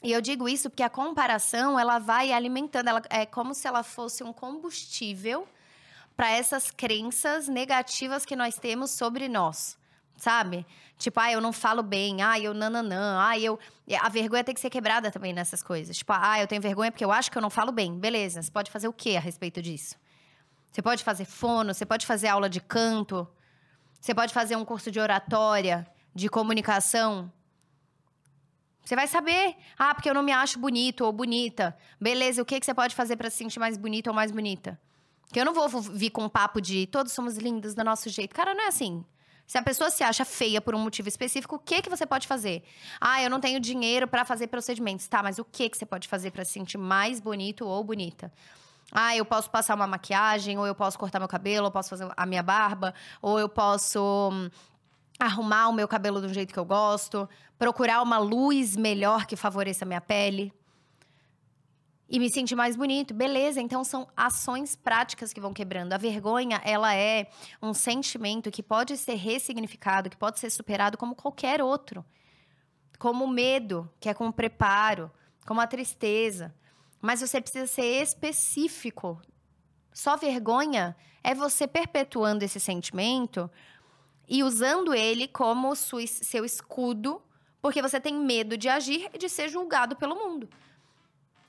E 0.02 0.14
eu 0.14 0.22
digo 0.22 0.48
isso 0.48 0.70
porque 0.70 0.84
a 0.84 0.90
comparação, 0.90 1.78
ela 1.78 2.00
vai 2.00 2.32
alimentando, 2.32 2.88
ela 2.88 3.02
é 3.10 3.26
como 3.26 3.54
se 3.54 3.68
ela 3.68 3.84
fosse 3.84 4.24
um 4.24 4.32
combustível 4.32 5.46
para 6.16 6.30
essas 6.32 6.72
crenças 6.72 7.50
negativas 7.50 8.26
que 8.26 8.38
nós 8.38 8.56
temos 8.56 8.92
sobre 8.92 9.28
nós 9.28 9.79
sabe? 10.20 10.66
Tipo, 10.98 11.20
ah, 11.20 11.32
eu 11.32 11.42
não 11.42 11.54
falo 11.54 11.82
bem, 11.82 12.22
ah, 12.22 12.40
eu 12.40 12.54
nananã, 12.54 13.18
ah, 13.20 13.40
eu. 13.40 13.58
A 14.02 14.10
vergonha 14.10 14.44
tem 14.44 14.54
que 14.54 14.62
ser 14.62 14.70
quebrada 14.70 15.10
também 15.10 15.34
nessas 15.34 15.64
coisas. 15.64 15.98
Tipo, 15.98 16.14
ah, 16.14 16.40
eu 16.40 16.48
tenho 16.48 16.62
vergonha 16.62 16.92
porque 16.92 17.06
eu 17.06 17.12
acho 17.12 17.32
que 17.32 17.38
eu 17.38 17.42
não 17.42 17.50
falo 17.50 17.72
bem. 17.72 17.98
Beleza, 17.98 18.42
você 18.42 18.52
pode 18.52 18.70
fazer 18.70 18.88
o 18.88 18.94
que 18.94 19.16
a 19.16 19.20
respeito 19.20 19.62
disso? 19.62 19.96
Você 20.72 20.82
pode 20.82 21.04
fazer 21.04 21.26
fono, 21.26 21.74
você 21.74 21.86
pode 21.86 22.06
fazer 22.06 22.28
aula 22.28 22.50
de 22.50 22.60
canto, 22.60 23.28
você 24.00 24.14
pode 24.14 24.34
fazer 24.34 24.56
um 24.56 24.66
curso 24.66 24.92
de 24.92 25.00
oratória, 25.00 25.88
de 26.14 26.30
comunicação. 26.30 27.32
Você 28.84 28.96
vai 28.96 29.08
saber. 29.08 29.56
Ah, 29.78 29.94
porque 29.94 30.10
eu 30.10 30.14
não 30.14 30.24
me 30.24 30.32
acho 30.32 30.60
bonito 30.60 31.06
ou 31.06 31.12
bonita. 31.12 31.78
Beleza, 32.00 32.42
o 32.42 32.46
que, 32.46 32.60
que 32.60 32.66
você 32.66 32.74
pode 32.74 32.96
fazer 32.96 33.16
para 33.16 33.30
se 33.30 33.38
sentir 33.38 33.60
mais 33.60 33.78
bonito 33.78 34.08
ou 34.08 34.14
mais 34.14 34.32
bonita? 34.32 34.80
Que 35.32 35.40
eu 35.40 35.46
não 35.46 35.54
vou 35.54 35.68
vir 35.70 36.10
com 36.10 36.24
um 36.24 36.30
papo 36.30 36.60
de 36.60 36.88
todos 36.88 37.14
somos 37.14 37.38
lindos 37.38 37.76
do 37.76 37.84
nosso 37.84 38.10
jeito. 38.10 38.36
Cara, 38.36 38.54
não 38.54 38.64
é 38.64 38.68
assim. 38.68 39.06
Se 39.50 39.58
a 39.58 39.64
pessoa 39.64 39.90
se 39.90 40.04
acha 40.04 40.24
feia 40.24 40.62
por 40.62 40.76
um 40.76 40.80
motivo 40.80 41.10
específico, 41.10 41.56
o 41.56 41.60
que 41.60 41.82
que 41.82 41.90
você 41.90 42.06
pode 42.06 42.28
fazer? 42.28 42.64
Ah, 43.02 43.20
eu 43.24 43.32
não 43.32 43.40
tenho 43.40 43.60
dinheiro 43.60 44.08
para 44.08 44.24
fazer 44.24 44.46
procedimentos. 44.46 45.08
Tá, 45.08 45.24
mas 45.24 45.40
o 45.40 45.44
que 45.44 45.68
que 45.68 45.76
você 45.76 45.88
pode 45.88 46.08
fazer 46.08 46.30
para 46.30 46.46
se 46.46 46.52
sentir 46.52 46.78
mais 46.78 47.20
bonito 47.20 47.66
ou 47.66 47.84
bonita? 47.84 48.32
Ah, 48.92 49.18
eu 49.18 49.26
posso 49.26 49.50
passar 49.50 49.74
uma 49.74 49.88
maquiagem, 49.88 50.60
ou 50.60 50.68
eu 50.68 50.76
posso 50.76 51.00
cortar 51.00 51.18
meu 51.18 51.28
cabelo, 51.28 51.66
ou 51.66 51.72
posso 51.72 51.90
fazer 51.90 52.08
a 52.16 52.28
minha 52.28 52.44
barba, 52.44 52.94
ou 53.24 53.40
eu 53.40 53.50
posso 53.50 54.30
hum, 54.32 54.52
arrumar 55.20 55.70
o 55.70 55.74
meu 55.74 55.88
cabelo 55.88 56.22
do 56.22 56.32
jeito 56.32 56.54
que 56.54 56.60
eu 56.60 56.66
gosto, 56.66 57.28
procurar 57.58 58.04
uma 58.04 58.20
luz 58.20 58.76
melhor 58.76 59.26
que 59.26 59.36
favoreça 59.36 59.84
a 59.84 59.88
minha 59.88 60.00
pele 60.00 60.54
e 62.10 62.19
me 62.19 62.30
sentir 62.30 62.56
mais 62.56 62.76
bonito. 62.76 63.13
Beleza, 63.13 63.62
então 63.62 63.84
são 63.84 64.08
ações 64.17 64.76
práticas 64.76 65.32
que 65.32 65.39
vão 65.39 65.54
quebrando. 65.54 65.93
A 65.93 65.98
vergonha, 65.98 66.60
ela 66.65 66.95
é 66.95 67.30
um 67.62 67.74
sentimento 67.74 68.50
que 68.50 68.63
pode 68.63 68.98
ser 68.98 69.15
ressignificado, 69.15 70.10
que 70.10 70.17
pode 70.17 70.39
ser 70.39 70.50
superado 70.50 70.98
como 70.98 71.15
qualquer 71.15 71.62
outro. 71.62 72.04
Como 72.98 73.26
o 73.26 73.30
medo, 73.30 73.89
que 74.00 74.10
é 74.10 74.13
com 74.13 74.28
o 74.28 74.34
preparo, 74.34 75.12
como 75.45 75.62
a 75.62 75.67
tristeza. 75.67 76.54
Mas 77.00 77.22
você 77.22 77.39
precisa 77.39 77.67
ser 77.67 78.02
específico. 78.02 79.22
Só 79.93 80.17
vergonha 80.17 80.95
é 81.24 81.36
você 81.36 81.67
perpetuando 81.67 82.43
esse 82.43 82.60
sentimento 82.60 83.50
e 84.28 84.43
usando 84.43 84.93
ele 84.93 85.28
como 85.28 85.76
seu 85.76 86.43
escudo, 86.43 87.22
porque 87.62 87.82
você 87.82 88.00
tem 88.00 88.15
medo 88.15 88.58
de 88.58 88.67
agir 88.67 89.10
e 89.13 89.17
de 89.17 89.30
ser 89.30 89.50
julgado 89.50 89.95
pelo 89.95 90.15
mundo. 90.15 90.50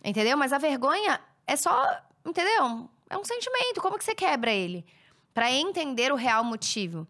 Entendeu? 0.03 0.37
Mas 0.37 0.53
a 0.53 0.59
vergonha 0.59 1.21
é 1.47 1.57
só, 1.57 2.01
entendeu? 2.25 2.89
É 3.09 3.19
um 3.19 3.25
sentimento. 3.25 3.81
Como 3.81 3.99
que 3.99 4.05
você 4.05 4.15
quebra 4.15 4.53
ele? 4.53 4.85
Para 5.35 5.51
entender 5.51 6.13
o 6.13 6.17
real 6.17 6.43
motivo. 6.43 7.07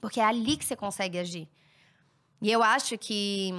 Porque 0.00 0.20
é 0.20 0.24
ali 0.24 0.56
que 0.56 0.64
você 0.64 0.76
consegue 0.76 1.18
agir. 1.18 1.48
E 2.40 2.50
eu 2.50 2.62
acho 2.62 2.96
que, 2.96 3.50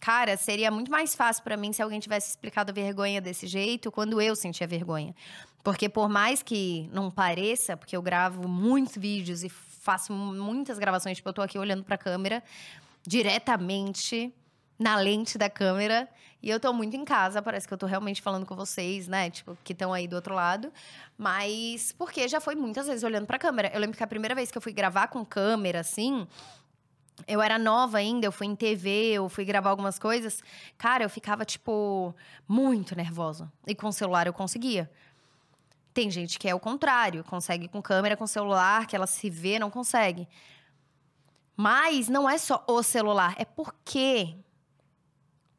cara, 0.00 0.36
seria 0.36 0.70
muito 0.70 0.90
mais 0.90 1.14
fácil 1.14 1.42
para 1.42 1.56
mim 1.56 1.72
se 1.72 1.82
alguém 1.82 2.00
tivesse 2.00 2.30
explicado 2.30 2.70
a 2.70 2.74
vergonha 2.74 3.20
desse 3.20 3.46
jeito 3.46 3.92
quando 3.92 4.20
eu 4.20 4.34
sentia 4.34 4.66
vergonha. 4.66 5.14
Porque 5.62 5.88
por 5.88 6.08
mais 6.08 6.42
que 6.42 6.88
não 6.92 7.10
pareça, 7.10 7.76
porque 7.76 7.96
eu 7.96 8.02
gravo 8.02 8.46
muitos 8.48 8.96
vídeos 8.96 9.42
e 9.42 9.48
faço 9.48 10.12
muitas 10.12 10.78
gravações, 10.78 11.16
tipo, 11.16 11.28
eu 11.28 11.32
tô 11.32 11.42
aqui 11.42 11.58
olhando 11.58 11.84
pra 11.84 11.96
câmera 11.96 12.42
diretamente 13.06 14.32
na 14.78 14.96
lente 14.96 15.38
da 15.38 15.48
câmera. 15.48 16.08
E 16.42 16.50
eu 16.50 16.60
tô 16.60 16.72
muito 16.74 16.94
em 16.94 17.04
casa, 17.04 17.40
parece 17.40 17.66
que 17.66 17.72
eu 17.72 17.78
tô 17.78 17.86
realmente 17.86 18.20
falando 18.20 18.44
com 18.44 18.54
vocês, 18.54 19.08
né? 19.08 19.30
Tipo, 19.30 19.56
que 19.64 19.72
estão 19.72 19.94
aí 19.94 20.06
do 20.06 20.14
outro 20.14 20.34
lado. 20.34 20.72
Mas 21.16 21.92
porque 21.92 22.28
já 22.28 22.40
foi 22.40 22.54
muitas 22.54 22.86
vezes 22.86 23.02
olhando 23.02 23.26
pra 23.26 23.38
câmera. 23.38 23.70
Eu 23.72 23.80
lembro 23.80 23.96
que 23.96 24.04
a 24.04 24.06
primeira 24.06 24.34
vez 24.34 24.50
que 24.50 24.58
eu 24.58 24.62
fui 24.62 24.72
gravar 24.72 25.08
com 25.08 25.24
câmera, 25.24 25.80
assim. 25.80 26.26
Eu 27.28 27.40
era 27.40 27.58
nova 27.58 27.98
ainda, 27.98 28.26
eu 28.26 28.32
fui 28.32 28.46
em 28.46 28.56
TV, 28.56 29.12
eu 29.12 29.28
fui 29.28 29.44
gravar 29.44 29.70
algumas 29.70 29.98
coisas. 29.98 30.42
Cara, 30.76 31.04
eu 31.04 31.08
ficava, 31.08 31.44
tipo, 31.44 32.14
muito 32.46 32.94
nervosa. 32.96 33.50
E 33.66 33.74
com 33.74 33.86
o 33.86 33.92
celular 33.92 34.26
eu 34.26 34.32
conseguia. 34.32 34.90
Tem 35.94 36.10
gente 36.10 36.38
que 36.40 36.48
é 36.48 36.54
o 36.54 36.58
contrário, 36.60 37.22
consegue 37.24 37.68
com 37.68 37.80
câmera, 37.80 38.16
com 38.16 38.26
celular, 38.26 38.86
que 38.86 38.96
ela 38.96 39.06
se 39.06 39.30
vê, 39.30 39.60
não 39.60 39.70
consegue. 39.70 40.28
Mas 41.56 42.08
não 42.08 42.28
é 42.28 42.36
só 42.36 42.64
o 42.66 42.82
celular, 42.82 43.34
é 43.38 43.44
porque 43.44 44.34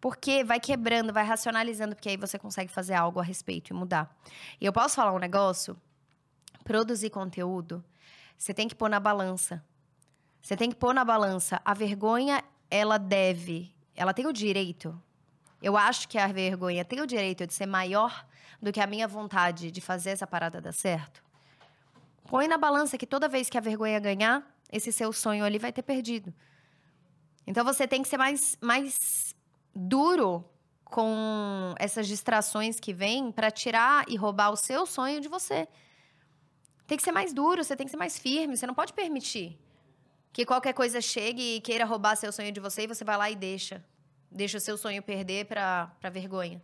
Porque 0.05 0.43
vai 0.43 0.59
quebrando, 0.59 1.11
vai 1.11 1.25
racionalizando, 1.25 1.95
porque 1.95 2.09
aí 2.09 2.15
você 2.15 2.37
consegue 2.37 2.71
fazer 2.71 2.93
algo 2.93 3.19
a 3.19 3.23
respeito 3.23 3.71
e 3.71 3.73
mudar. 3.73 4.15
E 4.61 4.63
eu 4.63 4.71
posso 4.71 4.93
falar 4.93 5.11
um 5.11 5.17
negócio? 5.17 5.75
Produzir 6.63 7.09
conteúdo, 7.09 7.83
você 8.37 8.53
tem 8.53 8.67
que 8.67 8.75
pôr 8.75 8.87
na 8.87 8.99
balança. 8.99 9.65
Você 10.43 10.55
tem 10.55 10.69
que 10.69 10.75
pôr 10.75 10.93
na 10.93 11.03
balança. 11.03 11.59
A 11.65 11.73
vergonha, 11.73 12.43
ela 12.69 12.99
deve, 12.99 13.73
ela 13.95 14.13
tem 14.13 14.27
o 14.27 14.31
direito. 14.31 14.95
Eu 15.59 15.75
acho 15.75 16.07
que 16.07 16.19
a 16.19 16.27
vergonha 16.27 16.85
tem 16.85 17.01
o 17.01 17.07
direito 17.07 17.47
de 17.47 17.55
ser 17.55 17.65
maior 17.65 18.27
do 18.61 18.71
que 18.71 18.79
a 18.79 18.85
minha 18.85 19.07
vontade 19.07 19.71
de 19.71 19.81
fazer 19.81 20.11
essa 20.11 20.27
parada 20.27 20.61
dar 20.61 20.71
certo. 20.71 21.23
Põe 22.25 22.47
na 22.47 22.59
balança 22.59 22.95
que 22.95 23.07
toda 23.07 23.27
vez 23.27 23.49
que 23.49 23.57
a 23.57 23.61
vergonha 23.61 23.99
ganhar, 23.99 24.43
esse 24.71 24.91
seu 24.91 25.11
sonho 25.11 25.43
ali 25.43 25.57
vai 25.57 25.73
ter 25.73 25.81
perdido. 25.81 26.31
Então 27.47 27.65
você 27.65 27.87
tem 27.87 28.03
que 28.03 28.07
ser 28.07 28.17
mais, 28.17 28.55
mais 28.61 29.24
duro 29.75 30.43
com 30.83 31.75
essas 31.77 32.07
distrações 32.07 32.79
que 32.79 32.93
vêm 32.93 33.31
para 33.31 33.51
tirar 33.51 34.05
e 34.07 34.15
roubar 34.15 34.51
o 34.51 34.55
seu 34.55 34.85
sonho 34.85 35.19
de 35.19 35.27
você. 35.27 35.67
Tem 36.87 36.97
que 36.97 37.03
ser 37.03 37.11
mais 37.11 37.33
duro, 37.33 37.63
você 37.63 37.75
tem 37.75 37.85
que 37.85 37.91
ser 37.91 37.97
mais 37.97 38.17
firme, 38.17 38.55
você 38.55 38.67
não 38.67 38.73
pode 38.73 38.93
permitir 38.93 39.59
que 40.31 40.45
qualquer 40.45 40.73
coisa 40.73 40.99
chegue 40.99 41.55
e 41.55 41.61
queira 41.61 41.85
roubar 41.85 42.15
seu 42.17 42.31
sonho 42.31 42.51
de 42.51 42.59
você 42.59 42.83
e 42.83 42.87
você 42.87 43.05
vai 43.05 43.17
lá 43.17 43.31
e 43.31 43.35
deixa. 43.35 43.83
Deixa 44.29 44.57
o 44.57 44.59
seu 44.59 44.77
sonho 44.77 45.01
perder 45.01 45.45
para 45.45 45.89
vergonha. 46.11 46.61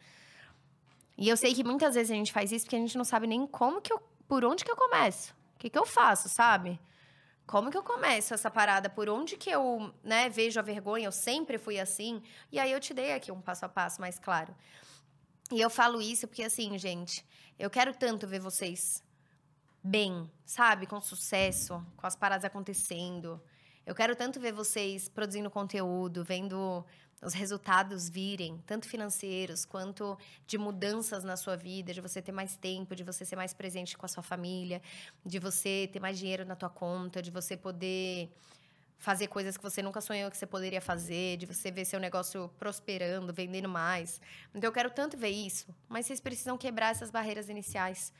E 1.17 1.29
eu 1.29 1.37
sei 1.37 1.53
que 1.53 1.63
muitas 1.63 1.95
vezes 1.95 2.11
a 2.11 2.15
gente 2.15 2.33
faz 2.33 2.51
isso 2.51 2.65
porque 2.65 2.75
a 2.75 2.79
gente 2.79 2.97
não 2.97 3.05
sabe 3.05 3.27
nem 3.27 3.47
como 3.47 3.81
que 3.81 3.93
eu. 3.93 3.99
Por 4.27 4.43
onde 4.43 4.65
que 4.65 4.71
eu 4.71 4.75
começo? 4.75 5.33
O 5.55 5.59
que, 5.59 5.69
que 5.69 5.77
eu 5.79 5.85
faço, 5.85 6.27
sabe? 6.27 6.79
Como 7.51 7.69
que 7.69 7.77
eu 7.77 7.83
começo 7.83 8.33
essa 8.33 8.49
parada? 8.49 8.89
Por 8.89 9.09
onde 9.09 9.35
que 9.35 9.49
eu 9.49 9.93
né, 10.01 10.29
vejo 10.29 10.57
a 10.57 10.63
vergonha? 10.63 11.05
Eu 11.05 11.11
sempre 11.11 11.57
fui 11.57 11.77
assim. 11.77 12.23
E 12.49 12.57
aí 12.57 12.71
eu 12.71 12.79
te 12.79 12.93
dei 12.93 13.11
aqui 13.11 13.29
um 13.29 13.41
passo 13.41 13.65
a 13.65 13.69
passo 13.69 13.99
mais 13.99 14.17
claro. 14.17 14.55
E 15.51 15.59
eu 15.59 15.69
falo 15.69 16.01
isso 16.01 16.29
porque, 16.29 16.43
assim, 16.43 16.77
gente, 16.77 17.25
eu 17.59 17.69
quero 17.69 17.93
tanto 17.93 18.25
ver 18.25 18.39
vocês 18.39 19.03
bem, 19.83 20.31
sabe? 20.45 20.87
Com 20.87 21.01
sucesso, 21.01 21.85
com 21.97 22.07
as 22.07 22.15
paradas 22.15 22.45
acontecendo. 22.45 23.43
Eu 23.85 23.93
quero 23.93 24.15
tanto 24.15 24.39
ver 24.39 24.53
vocês 24.53 25.09
produzindo 25.09 25.51
conteúdo, 25.51 26.23
vendo 26.23 26.85
os 27.21 27.33
resultados 27.33 28.09
virem, 28.09 28.61
tanto 28.65 28.87
financeiros 28.87 29.63
quanto 29.63 30.17
de 30.47 30.57
mudanças 30.57 31.23
na 31.23 31.37
sua 31.37 31.55
vida, 31.55 31.93
de 31.93 32.01
você 32.01 32.21
ter 32.21 32.31
mais 32.31 32.55
tempo, 32.55 32.95
de 32.95 33.03
você 33.03 33.23
ser 33.23 33.35
mais 33.35 33.53
presente 33.53 33.97
com 33.97 34.05
a 34.05 34.09
sua 34.09 34.23
família, 34.23 34.81
de 35.23 35.37
você 35.37 35.87
ter 35.93 35.99
mais 35.99 36.17
dinheiro 36.17 36.43
na 36.45 36.55
tua 36.55 36.69
conta, 36.69 37.21
de 37.21 37.29
você 37.29 37.55
poder 37.55 38.31
fazer 38.97 39.27
coisas 39.27 39.57
que 39.57 39.63
você 39.63 39.81
nunca 39.81 39.99
sonhou 39.99 40.29
que 40.29 40.37
você 40.37 40.45
poderia 40.45 40.79
fazer, 40.79 41.37
de 41.37 41.47
você 41.47 41.71
ver 41.71 41.85
seu 41.85 41.99
negócio 41.99 42.49
prosperando, 42.59 43.33
vendendo 43.33 43.67
mais. 43.67 44.21
Então 44.53 44.67
eu 44.67 44.71
quero 44.71 44.91
tanto 44.91 45.17
ver 45.17 45.29
isso, 45.29 45.75
mas 45.89 46.05
vocês 46.05 46.19
precisam 46.19 46.57
quebrar 46.57 46.91
essas 46.91 47.09
barreiras 47.09 47.49
iniciais. 47.49 48.13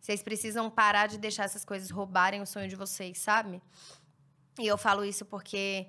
Vocês 0.00 0.22
precisam 0.22 0.70
parar 0.70 1.08
de 1.08 1.18
deixar 1.18 1.44
essas 1.44 1.64
coisas 1.64 1.90
roubarem 1.90 2.40
o 2.40 2.46
sonho 2.46 2.68
de 2.68 2.76
vocês, 2.76 3.18
sabe? 3.18 3.60
E 4.58 4.66
eu 4.66 4.78
falo 4.78 5.04
isso 5.04 5.24
porque 5.24 5.88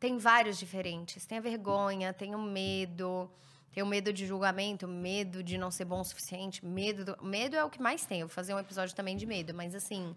tem 0.00 0.16
vários 0.16 0.58
diferentes. 0.58 1.26
Tem 1.26 1.38
a 1.38 1.40
vergonha, 1.42 2.12
tem 2.12 2.34
o 2.34 2.40
medo, 2.40 3.30
tem 3.70 3.82
o 3.82 3.86
medo 3.86 4.12
de 4.12 4.26
julgamento, 4.26 4.88
medo 4.88 5.42
de 5.42 5.58
não 5.58 5.70
ser 5.70 5.84
bom 5.84 6.00
o 6.00 6.04
suficiente, 6.04 6.64
medo. 6.64 7.04
Do... 7.04 7.22
Medo 7.22 7.54
é 7.54 7.62
o 7.62 7.68
que 7.68 7.80
mais 7.80 8.06
tem. 8.06 8.20
Eu 8.20 8.26
vou 8.26 8.34
fazer 8.34 8.54
um 8.54 8.58
episódio 8.58 8.96
também 8.96 9.16
de 9.16 9.26
medo, 9.26 9.52
mas 9.54 9.74
assim, 9.74 10.16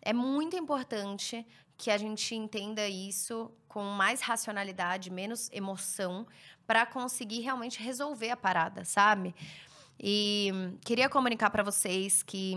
é 0.00 0.14
muito 0.14 0.56
importante 0.56 1.46
que 1.76 1.90
a 1.90 1.98
gente 1.98 2.34
entenda 2.34 2.88
isso 2.88 3.50
com 3.68 3.82
mais 3.84 4.20
racionalidade, 4.20 5.10
menos 5.10 5.50
emoção, 5.52 6.26
para 6.66 6.84
conseguir 6.86 7.40
realmente 7.40 7.82
resolver 7.82 8.30
a 8.30 8.36
parada, 8.36 8.84
sabe? 8.84 9.34
E 9.98 10.50
queria 10.82 11.08
comunicar 11.08 11.50
para 11.50 11.62
vocês 11.62 12.22
que 12.22 12.54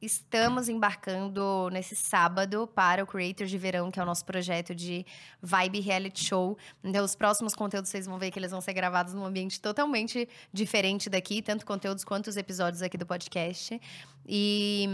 Estamos 0.00 0.68
embarcando 0.68 1.68
nesse 1.72 1.96
sábado 1.96 2.68
para 2.72 3.02
o 3.02 3.06
Creators 3.06 3.50
de 3.50 3.58
Verão, 3.58 3.90
que 3.90 3.98
é 3.98 4.02
o 4.02 4.06
nosso 4.06 4.24
projeto 4.24 4.72
de 4.72 5.04
Vibe 5.42 5.80
Reality 5.80 6.24
Show. 6.24 6.56
Então, 6.84 7.04
os 7.04 7.16
próximos 7.16 7.52
conteúdos 7.52 7.90
vocês 7.90 8.06
vão 8.06 8.16
ver 8.16 8.30
que 8.30 8.38
eles 8.38 8.52
vão 8.52 8.60
ser 8.60 8.74
gravados 8.74 9.12
num 9.12 9.24
ambiente 9.24 9.60
totalmente 9.60 10.28
diferente 10.52 11.10
daqui, 11.10 11.42
tanto 11.42 11.66
conteúdos 11.66 12.04
quanto 12.04 12.28
os 12.28 12.36
episódios 12.36 12.80
aqui 12.80 12.96
do 12.96 13.04
podcast. 13.04 13.80
E 14.24 14.86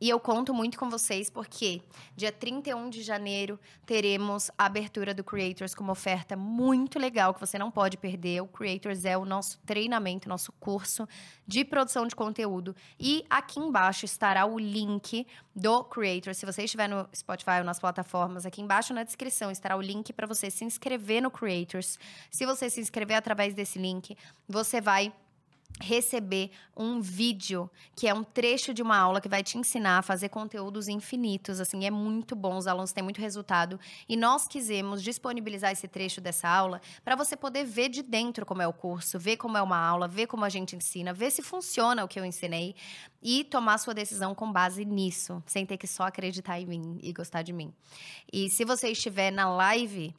e 0.00 0.10
eu 0.10 0.20
conto 0.20 0.52
muito 0.52 0.78
com 0.78 0.90
vocês 0.90 1.30
porque 1.30 1.80
dia 2.14 2.30
31 2.30 2.90
de 2.90 3.02
janeiro 3.02 3.58
teremos 3.86 4.50
a 4.58 4.66
abertura 4.66 5.14
do 5.14 5.24
Creators 5.24 5.74
com 5.74 5.82
uma 5.82 5.92
oferta 5.92 6.36
muito 6.36 6.98
legal 6.98 7.32
que 7.32 7.40
você 7.40 7.58
não 7.58 7.70
pode 7.70 7.96
perder. 7.96 8.42
O 8.42 8.46
Creators 8.46 9.04
é 9.04 9.16
o 9.16 9.24
nosso 9.24 9.58
treinamento, 9.60 10.28
nosso 10.28 10.52
curso 10.52 11.08
de 11.46 11.64
produção 11.64 12.06
de 12.06 12.14
conteúdo. 12.14 12.76
E 13.00 13.24
aqui 13.30 13.58
embaixo 13.58 14.04
estará 14.04 14.44
o 14.44 14.58
link 14.58 15.26
do 15.54 15.84
Creators. 15.84 16.36
Se 16.36 16.44
você 16.44 16.64
estiver 16.64 16.88
no 16.88 17.08
Spotify 17.14 17.58
ou 17.58 17.64
nas 17.64 17.78
plataformas, 17.78 18.44
aqui 18.44 18.60
embaixo 18.60 18.92
na 18.92 19.02
descrição 19.02 19.50
estará 19.50 19.76
o 19.76 19.80
link 19.80 20.12
para 20.12 20.26
você 20.26 20.50
se 20.50 20.64
inscrever 20.64 21.22
no 21.22 21.30
Creators. 21.30 21.98
Se 22.30 22.44
você 22.44 22.68
se 22.68 22.80
inscrever 22.80 23.16
através 23.16 23.54
desse 23.54 23.78
link, 23.78 24.16
você 24.46 24.80
vai 24.80 25.12
receber 25.80 26.50
um 26.76 27.00
vídeo 27.00 27.70
que 27.94 28.08
é 28.08 28.14
um 28.14 28.24
trecho 28.24 28.72
de 28.72 28.82
uma 28.82 28.96
aula 28.96 29.20
que 29.20 29.28
vai 29.28 29.42
te 29.42 29.58
ensinar 29.58 29.98
a 29.98 30.02
fazer 30.02 30.28
conteúdos 30.28 30.88
infinitos, 30.88 31.60
assim, 31.60 31.84
é 31.84 31.90
muito 31.90 32.34
bom, 32.34 32.56
os 32.56 32.66
alunos 32.66 32.92
têm 32.92 33.04
muito 33.04 33.20
resultado 33.20 33.78
e 34.08 34.16
nós 34.16 34.48
quisemos 34.48 35.02
disponibilizar 35.02 35.72
esse 35.72 35.86
trecho 35.86 36.20
dessa 36.20 36.48
aula 36.48 36.80
para 37.04 37.14
você 37.14 37.36
poder 37.36 37.64
ver 37.64 37.88
de 37.88 38.02
dentro 38.02 38.46
como 38.46 38.62
é 38.62 38.66
o 38.66 38.72
curso, 38.72 39.18
ver 39.18 39.36
como 39.36 39.56
é 39.56 39.62
uma 39.62 39.78
aula, 39.78 40.08
ver 40.08 40.26
como 40.26 40.44
a 40.44 40.48
gente 40.48 40.74
ensina, 40.76 41.12
ver 41.12 41.30
se 41.30 41.42
funciona 41.42 42.04
o 42.04 42.08
que 42.08 42.18
eu 42.18 42.24
ensinei 42.24 42.74
e 43.22 43.44
tomar 43.44 43.78
sua 43.78 43.94
decisão 43.94 44.34
com 44.34 44.50
base 44.50 44.84
nisso, 44.84 45.42
sem 45.46 45.66
ter 45.66 45.76
que 45.76 45.86
só 45.86 46.04
acreditar 46.04 46.60
em 46.60 46.66
mim 46.66 46.98
e 47.02 47.12
gostar 47.12 47.42
de 47.42 47.52
mim. 47.52 47.72
E 48.32 48.48
se 48.48 48.64
você 48.64 48.90
estiver 48.90 49.30
na 49.30 49.48
live, 49.50 50.14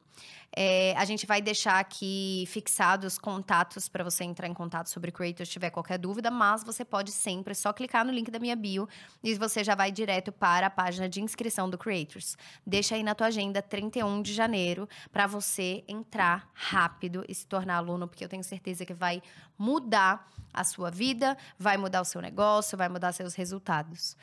é, 0.56 0.96
a 0.98 1.06
gente 1.06 1.26
vai 1.26 1.42
deixar 1.42 1.80
aqui 1.80 2.46
fixados 2.48 3.18
contatos 3.18 3.88
para 3.88 4.04
você 4.04 4.24
entrar 4.24 4.48
em 4.48 4.54
contato 4.54 4.88
sobre 4.88 5.12
Creators 5.12 5.50
se 5.50 5.54
tiver 5.54 5.70
qualquer 5.70 5.98
dúvida, 5.98 6.32
mas 6.32 6.64
você 6.64 6.84
pode 6.84 7.12
sempre 7.12 7.54
só 7.54 7.72
clicar 7.72 8.04
no 8.04 8.12
link 8.12 8.32
da 8.32 8.40
minha 8.40 8.56
bio 8.56 8.88
e 9.24 9.36
você 9.36 9.64
já 9.64 9.76
vai 9.76 9.92
direto 9.92 10.32
para 10.32 10.68
a 10.68 10.70
página 10.70 11.08
de 11.08 11.22
inscrição 11.22 11.70
do 11.70 11.78
Creators. 11.78 12.36
Deixa 12.66 12.96
aí 12.96 13.04
na 13.04 13.14
tua 13.14 13.28
agenda 13.28 13.62
31 13.62 14.22
de 14.22 14.34
janeiro 14.34 14.90
para 15.12 15.28
você 15.28 15.84
entrar 15.88 16.50
rápido 16.54 17.24
e 17.28 17.36
se 17.36 17.46
tornar 17.46 17.78
aluno, 17.78 18.08
porque 18.08 18.24
eu 18.24 18.30
tenho 18.30 18.44
certeza 18.44 18.86
que 18.86 18.94
vai 18.94 19.22
mudar 19.58 20.28
a 20.54 20.64
sua 20.64 20.90
vida, 20.90 21.38
vai 21.58 21.78
mudar 21.78 22.02
o 22.02 22.06
seu 22.06 22.20
negócio, 22.20 22.78
vai 22.78 22.90
mudar 22.90 23.12
seus 23.12 23.36
resultados. 23.36 24.18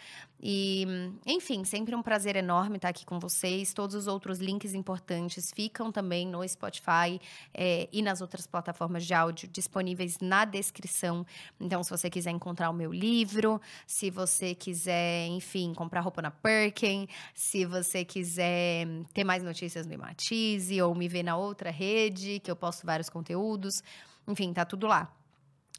E, 0.46 0.86
enfim, 1.24 1.64
sempre 1.64 1.94
um 1.94 2.02
prazer 2.02 2.36
enorme 2.36 2.76
estar 2.76 2.90
aqui 2.90 3.06
com 3.06 3.18
vocês. 3.18 3.72
Todos 3.72 3.94
os 3.94 4.06
outros 4.06 4.40
links 4.40 4.74
importantes 4.74 5.50
ficam 5.50 5.90
também 5.90 6.26
no 6.26 6.46
Spotify 6.46 7.18
é, 7.54 7.88
e 7.90 8.02
nas 8.02 8.20
outras 8.20 8.46
plataformas 8.46 9.06
de 9.06 9.14
áudio 9.14 9.48
disponíveis 9.48 10.18
na 10.20 10.44
descrição. 10.44 11.24
Então, 11.58 11.82
se 11.82 11.88
você 11.88 12.10
quiser 12.10 12.30
encontrar 12.30 12.68
o 12.68 12.74
meu 12.74 12.92
livro, 12.92 13.58
se 13.86 14.10
você 14.10 14.54
quiser, 14.54 15.28
enfim, 15.28 15.72
comprar 15.72 16.02
roupa 16.02 16.20
na 16.20 16.30
Perkin, 16.30 17.08
se 17.32 17.64
você 17.64 18.04
quiser 18.04 18.86
ter 19.14 19.24
mais 19.24 19.42
notícias 19.42 19.86
no 19.86 19.94
Imatize 19.94 20.82
ou 20.82 20.94
me 20.94 21.08
ver 21.08 21.22
na 21.22 21.38
outra 21.38 21.70
rede, 21.70 22.38
que 22.40 22.50
eu 22.50 22.56
posto 22.56 22.84
vários 22.84 23.08
conteúdos, 23.08 23.82
enfim, 24.28 24.52
tá 24.52 24.66
tudo 24.66 24.86
lá. 24.86 25.10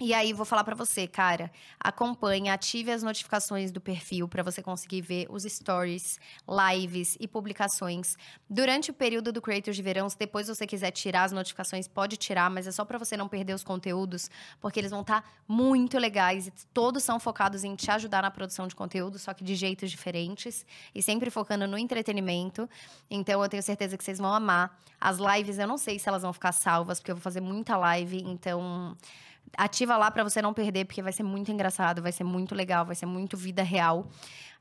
E 0.02 0.14
aí, 0.14 0.34
vou 0.34 0.46
falar 0.46 0.66
para 0.66 0.76
você, 0.76 1.08
cara, 1.08 1.50
acompanhe, 1.80 2.50
ative 2.50 2.92
as 2.92 3.02
notificações 3.02 3.72
do 3.72 3.80
perfil 3.80 4.28
para 4.28 4.44
você 4.44 4.62
conseguir 4.62 5.00
ver 5.00 5.26
os 5.30 5.44
stories, 5.44 6.20
lives 6.46 7.16
e 7.18 7.26
publicações. 7.30 8.18
Durante 8.50 8.92
o 8.92 8.94
período 8.94 9.32
do 9.32 9.42
Creators 9.42 9.78
de 9.78 9.82
Verão, 9.82 10.10
se 10.10 10.20
depois 10.20 10.50
você 10.50 10.68
quiser 10.68 10.92
tirar 10.92 11.24
as 11.24 11.32
notificações, 11.32 11.88
pode 11.88 12.18
tirar, 12.18 12.50
mas 12.50 12.68
é 12.68 12.74
só 12.74 12.84
para 12.84 12.98
você 12.98 13.16
não 13.16 13.30
perder 13.30 13.54
os 13.54 13.64
conteúdos, 13.64 14.30
porque 14.60 14.82
eles 14.82 14.92
vão 14.92 15.00
estar 15.00 15.22
tá 15.22 15.30
muito 15.48 15.98
legais 15.98 16.48
e 16.48 16.52
todos 16.74 17.02
são 17.02 17.18
focados 17.18 17.64
em 17.64 17.74
te 17.74 17.90
ajudar 17.90 18.22
na 18.22 18.30
produção 18.30 18.68
de 18.68 18.76
conteúdo, 18.76 19.18
só 19.18 19.34
que 19.34 19.46
de 19.46 19.56
jeitos 19.56 19.90
diferentes 19.90 20.66
e 20.94 21.02
sempre 21.02 21.30
focando 21.30 21.66
no 21.68 21.78
entretenimento. 21.78 22.70
Então, 23.10 23.42
eu 23.42 23.48
tenho 23.48 23.64
certeza 23.64 23.98
que 23.98 24.04
vocês 24.04 24.18
vão 24.18 24.34
amar. 24.34 24.78
As 25.00 25.20
lives, 25.20 25.58
eu 25.58 25.68
não 25.68 25.78
sei 25.78 26.00
se 26.00 26.10
elas 26.10 26.24
vão 26.24 26.34
ficar 26.34 26.52
salvas, 26.52 27.00
porque 27.00 27.12
eu 27.12 27.16
vou 27.16 27.22
fazer 27.22 27.40
muita 27.40 27.78
live, 27.78 28.22
então 28.26 28.98
ativa 29.58 29.98
lá 29.98 30.10
para 30.12 30.24
você 30.24 30.42
não 30.42 30.54
perder, 30.54 30.86
porque 30.86 31.02
vai 31.02 31.14
ser 31.14 31.24
muito 31.24 31.52
engraçado, 31.52 32.02
vai 32.02 32.12
ser 32.12 32.24
muito 32.24 32.54
legal, 32.56 32.86
vai 32.86 32.96
ser 32.96 33.06
muito 33.06 33.36
vida 33.38 33.64
real. 33.64 34.08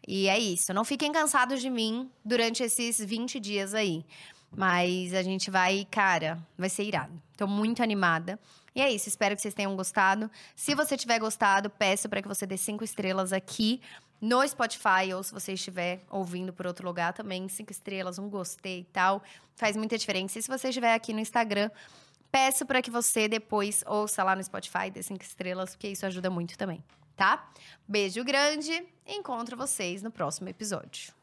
E 0.07 0.28
é 0.28 0.38
isso. 0.38 0.72
Não 0.74 0.85
fiquem 0.85 1.12
cansados 1.12 1.61
de 1.61 1.70
mim 1.70 2.11
durante 2.24 2.62
esses 2.62 2.98
20 2.98 3.40
dias 3.40 3.74
aí. 3.74 4.04
Mas 4.57 5.12
a 5.14 5.22
gente 5.22 5.50
vai, 5.50 5.87
cara, 5.90 6.38
vai 6.57 6.68
ser 6.68 6.85
irado. 6.85 7.20
Tô 7.37 7.46
muito 7.46 7.83
animada. 7.83 8.38
E 8.74 8.80
é 8.80 8.90
isso, 8.90 9.09
espero 9.09 9.37
que 9.37 9.42
vocês 9.42 9.54
tenham 9.54 9.74
gostado. 9.76 10.30
Se 10.57 10.74
você 10.74 10.96
tiver 10.96 11.18
gostado, 11.18 11.70
peço 11.70 12.09
para 12.09 12.20
que 12.20 12.28
você 12.28 12.44
dê 12.44 12.57
cinco 12.57 12.83
estrelas 12.83 13.33
aqui 13.33 13.80
no 14.20 14.46
Spotify, 14.46 15.12
ou 15.14 15.22
se 15.22 15.33
você 15.33 15.52
estiver 15.52 16.02
ouvindo 16.11 16.52
por 16.52 16.66
outro 16.66 16.87
lugar 16.87 17.12
também, 17.12 17.48
cinco 17.48 17.70
estrelas, 17.70 18.18
um 18.18 18.28
gostei 18.28 18.80
e 18.80 18.85
tal. 18.85 19.22
Faz 19.54 19.76
muita 19.76 19.96
diferença. 19.98 20.38
E 20.38 20.42
se 20.42 20.48
você 20.48 20.68
estiver 20.68 20.94
aqui 20.94 21.12
no 21.12 21.20
Instagram, 21.20 21.70
Peço 22.35 22.66
para 22.66 22.83
que 22.83 22.90
você 22.90 23.29
depois 23.29 23.85
ouça 23.87 24.25
lá 24.25 24.35
no 24.35 24.42
Spotify, 24.42 24.90
dê 24.92 25.01
cinco 25.05 25.23
estrelas, 25.23 25.77
porque 25.77 25.87
isso 25.87 26.05
ajuda 26.05 26.29
muito 26.29 26.59
também, 26.59 26.83
tá? 27.14 27.49
Beijo 27.87 28.25
grande 28.25 28.85
encontro 29.07 29.57
vocês 29.57 30.03
no 30.03 30.11
próximo 30.11 30.49
episódio. 30.49 31.14